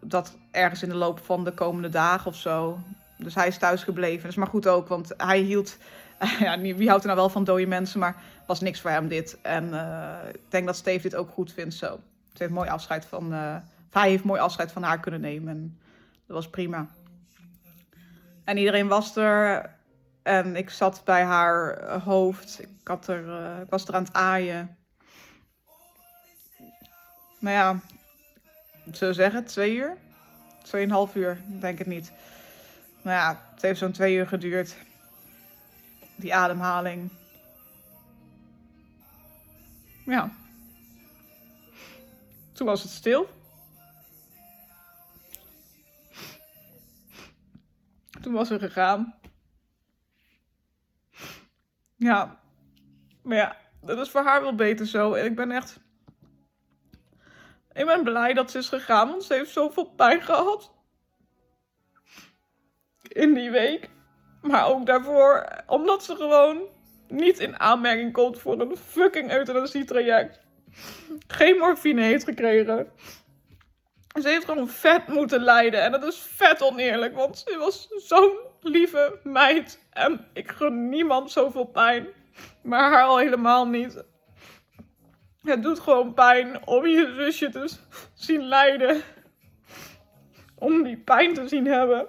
Dat 0.01 0.37
ergens 0.51 0.83
in 0.83 0.89
de 0.89 0.95
loop 0.95 1.25
van 1.25 1.45
de 1.45 1.53
komende 1.53 1.89
dagen 1.89 2.27
of 2.27 2.37
zo. 2.37 2.79
Dus 3.17 3.35
hij 3.35 3.47
is 3.47 3.59
thuis 3.59 3.83
gebleven. 3.83 4.23
Dat 4.23 4.31
is 4.31 4.37
maar 4.37 4.47
goed 4.47 4.67
ook, 4.67 4.89
want 4.89 5.13
hij 5.17 5.39
hield. 5.39 5.77
Ja, 6.39 6.59
wie 6.59 6.89
houdt 6.89 7.03
er 7.03 7.09
nou 7.09 7.21
wel 7.21 7.29
van 7.29 7.45
dode 7.45 7.67
mensen? 7.67 8.01
Maar 8.01 8.17
was 8.47 8.61
niks 8.61 8.81
voor 8.81 8.91
hem 8.91 9.09
dit. 9.09 9.39
En 9.43 9.69
uh, 9.69 10.15
ik 10.33 10.41
denk 10.49 10.67
dat 10.67 10.77
Steve 10.77 11.03
dit 11.03 11.15
ook 11.15 11.31
goed 11.31 11.53
vindt 11.53 11.75
zo. 11.75 12.01
Ze 12.33 12.43
heeft 12.43 12.53
mooi 12.53 12.69
afscheid 12.69 13.05
van. 13.05 13.33
Uh, 13.33 13.57
hij 13.91 14.09
heeft 14.11 14.25
mooi 14.25 14.41
afscheid 14.41 14.73
van 14.73 14.83
haar 14.83 15.01
kunnen 15.01 15.21
nemen. 15.21 15.49
En 15.49 15.79
dat 16.33 16.43
was 16.43 16.53
prima. 16.53 16.87
En 18.45 18.57
iedereen 18.57 18.89
was 18.89 19.17
er. 19.17 19.71
En 20.23 20.57
ik 20.57 20.71
zat 20.71 21.03
bij 21.05 21.23
haar 21.23 21.77
eh, 21.77 22.03
hoofd. 22.03 22.63
Ik, 22.63 22.69
had 22.85 23.09
er, 23.09 23.25
uh, 23.27 23.61
ik 23.61 23.71
was 23.71 23.87
er 23.87 23.95
aan 23.95 24.05
het 24.05 24.13
aaien. 24.13 24.77
Nou 27.39 27.57
ja, 27.57 27.81
zullen 28.91 29.15
zeggen, 29.15 29.45
twee 29.45 29.75
uur? 29.75 29.97
Tweeënhalf 30.63 31.15
uur, 31.15 31.41
denk 31.47 31.81
ik 31.81 31.87
niet. 31.87 32.13
Nou 33.03 33.17
ja, 33.17 33.41
het 33.53 33.63
heeft 33.63 33.79
zo'n 33.79 33.93
twee 33.93 34.17
uur 34.17 34.27
geduurd. 34.27 34.77
Die 36.17 36.35
ademhaling. 36.35 37.11
Ja. 40.05 40.31
Toen 42.53 42.67
was 42.67 42.83
het 42.83 42.93
stil. 42.93 43.42
Toen 48.23 48.33
was 48.33 48.49
ze 48.49 48.59
gegaan. 48.59 49.15
Ja, 51.97 52.41
maar 53.23 53.37
ja, 53.37 53.57
dat 53.81 53.99
is 53.99 54.11
voor 54.11 54.23
haar 54.23 54.43
wel 54.43 54.55
beter 54.55 54.87
zo. 54.87 55.13
En 55.13 55.25
ik 55.25 55.37
ben 55.37 55.51
echt. 55.51 55.81
Ik 57.73 57.87
ben 57.87 58.03
blij 58.03 58.33
dat 58.33 58.51
ze 58.51 58.59
is 58.59 58.69
gegaan, 58.69 59.09
want 59.09 59.25
ze 59.25 59.35
heeft 59.35 59.51
zoveel 59.51 59.85
pijn 59.85 60.23
gehad. 60.23 60.73
In 63.09 63.35
die 63.35 63.51
week. 63.51 63.91
Maar 64.43 64.67
ook 64.67 64.87
daarvoor, 64.87 65.47
omdat 65.67 66.05
ze 66.05 66.17
gewoon 66.17 66.61
niet 67.09 67.39
in 67.39 67.59
aanmerking 67.59 68.13
komt 68.13 68.39
voor 68.39 68.61
een 68.61 68.77
fucking 68.77 69.33
euthanasietraject. 69.33 70.41
Geen 71.27 71.59
morfine 71.59 72.03
heeft 72.03 72.25
gekregen. 72.25 72.93
Ze 74.21 74.29
heeft 74.29 74.45
gewoon 74.45 74.69
vet 74.69 75.09
moeten 75.09 75.43
lijden. 75.43 75.83
En 75.83 75.93
dat 75.93 76.05
is 76.05 76.17
vet 76.17 76.63
oneerlijk, 76.63 77.15
want 77.15 77.39
ze 77.39 77.57
was 77.59 77.89
zo'n 77.97 78.33
lieve 78.61 79.19
meid. 79.23 79.85
En 79.91 80.27
ik 80.33 80.51
gun 80.51 80.89
niemand 80.89 81.31
zoveel 81.31 81.65
pijn. 81.65 82.07
Maar 82.63 82.91
haar 82.91 83.03
al 83.03 83.19
helemaal 83.19 83.67
niet. 83.67 84.05
Het 85.43 85.63
doet 85.63 85.81
gewoon 85.81 86.15
pijn 86.15 86.67
om 86.67 86.87
je 86.87 87.15
zusje 87.17 87.51
te 87.51 87.71
zien 88.15 88.43
lijden. 88.43 89.03
Om 90.59 90.83
die 90.83 90.97
pijn 90.97 91.35
te 91.35 91.49
zien 91.49 91.67
hebben. 91.67 92.07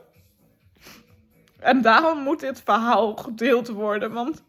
En 1.60 1.82
daarom 1.82 2.20
moet 2.20 2.40
dit 2.40 2.62
verhaal 2.64 3.16
gedeeld 3.16 3.68
worden, 3.68 4.12
want 4.12 4.44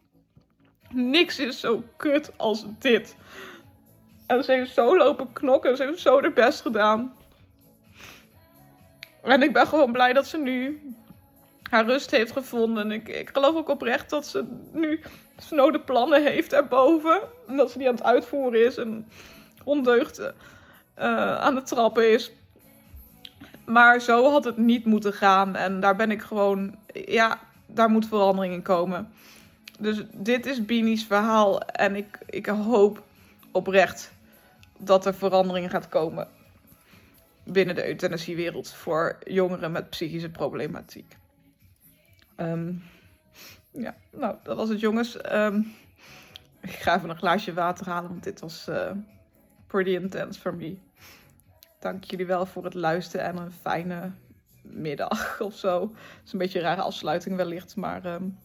niks 0.89 1.39
is 1.39 1.59
zo 1.59 1.83
kut 1.97 2.31
als 2.37 2.65
dit. 2.79 3.15
En 4.27 4.43
ze 4.43 4.51
heeft 4.51 4.73
zo 4.73 4.97
lopen 4.97 5.33
knokken, 5.33 5.77
ze 5.77 5.83
heeft 5.83 5.99
zo 5.99 6.21
haar 6.21 6.33
best 6.33 6.61
gedaan. 6.61 7.13
En 9.25 9.41
ik 9.41 9.53
ben 9.53 9.67
gewoon 9.67 9.91
blij 9.91 10.13
dat 10.13 10.27
ze 10.27 10.37
nu 10.37 10.81
haar 11.69 11.85
rust 11.85 12.11
heeft 12.11 12.31
gevonden. 12.31 12.83
En 12.83 12.91
ik, 12.91 13.07
ik 13.07 13.29
geloof 13.33 13.55
ook 13.55 13.69
oprecht 13.69 14.09
dat 14.09 14.27
ze 14.27 14.45
nu 14.71 15.01
snode 15.37 15.79
plannen 15.79 16.23
heeft 16.23 16.53
erboven. 16.53 17.21
En 17.47 17.57
dat 17.57 17.71
ze 17.71 17.77
die 17.77 17.87
aan 17.87 17.95
het 17.95 18.03
uitvoeren 18.03 18.65
is 18.65 18.77
en 18.77 19.07
ondeugd 19.63 20.19
uh, 20.19 20.33
aan 21.37 21.55
het 21.55 21.67
trappen 21.67 22.11
is. 22.11 22.31
Maar 23.65 23.99
zo 23.99 24.31
had 24.31 24.45
het 24.45 24.57
niet 24.57 24.85
moeten 24.85 25.13
gaan. 25.13 25.55
En 25.55 25.79
daar 25.79 25.95
ben 25.95 26.11
ik 26.11 26.21
gewoon, 26.21 26.75
ja, 26.93 27.39
daar 27.65 27.89
moet 27.89 28.07
verandering 28.07 28.53
in 28.53 28.61
komen. 28.61 29.13
Dus 29.79 30.03
dit 30.11 30.45
is 30.45 30.65
Bini's 30.65 31.05
verhaal. 31.05 31.61
En 31.61 31.95
ik, 31.95 32.19
ik 32.25 32.45
hoop 32.45 33.03
oprecht 33.51 34.11
dat 34.77 35.05
er 35.05 35.13
verandering 35.13 35.69
gaat 35.69 35.89
komen 35.89 36.27
binnen 37.45 37.75
de 37.75 37.87
euthanasiewereld 37.87 38.73
voor 38.73 39.17
jongeren 39.23 39.71
met 39.71 39.89
psychische 39.89 40.29
problematiek. 40.29 41.17
Um, 42.37 42.83
ja, 43.71 43.95
nou, 44.11 44.35
dat 44.43 44.57
was 44.57 44.69
het 44.69 44.79
jongens. 44.79 45.17
Um, 45.31 45.73
ik 46.61 46.71
ga 46.71 46.95
even 46.95 47.09
een 47.09 47.17
glaasje 47.17 47.53
water 47.53 47.87
halen, 47.87 48.09
want 48.09 48.23
dit 48.23 48.39
was 48.39 48.67
uh, 48.69 48.91
pretty 49.67 49.89
intense 49.89 50.39
for 50.39 50.55
me. 50.55 50.77
Dank 51.79 52.03
jullie 52.03 52.25
wel 52.25 52.45
voor 52.45 52.63
het 52.63 52.73
luisteren 52.73 53.25
en 53.25 53.37
een 53.37 53.51
fijne 53.51 54.11
middag 54.61 55.39
of 55.41 55.55
zo. 55.55 55.81
Het 55.81 56.25
is 56.25 56.31
een 56.31 56.39
beetje 56.39 56.59
een 56.59 56.65
rare 56.65 56.81
afsluiting 56.81 57.35
wellicht, 57.35 57.75
maar 57.75 58.05
um, 58.05 58.37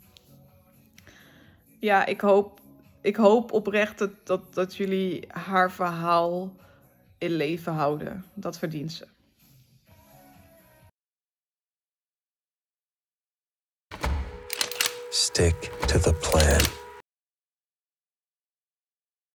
ja, 1.78 2.06
ik 2.06 2.20
hoop, 2.20 2.60
ik 3.00 3.16
hoop 3.16 3.52
oprecht 3.52 3.98
dat, 3.98 4.10
dat, 4.24 4.54
dat 4.54 4.76
jullie 4.76 5.24
haar 5.28 5.72
verhaal 5.72 6.54
in 7.20 7.30
leven 7.30 7.72
houden. 7.72 8.24
Dat 8.34 8.58
verdient 8.58 8.92
ze. 8.92 9.06
Stick 15.10 15.70
to 15.86 15.98
the 15.98 16.14
plan. 16.14 16.79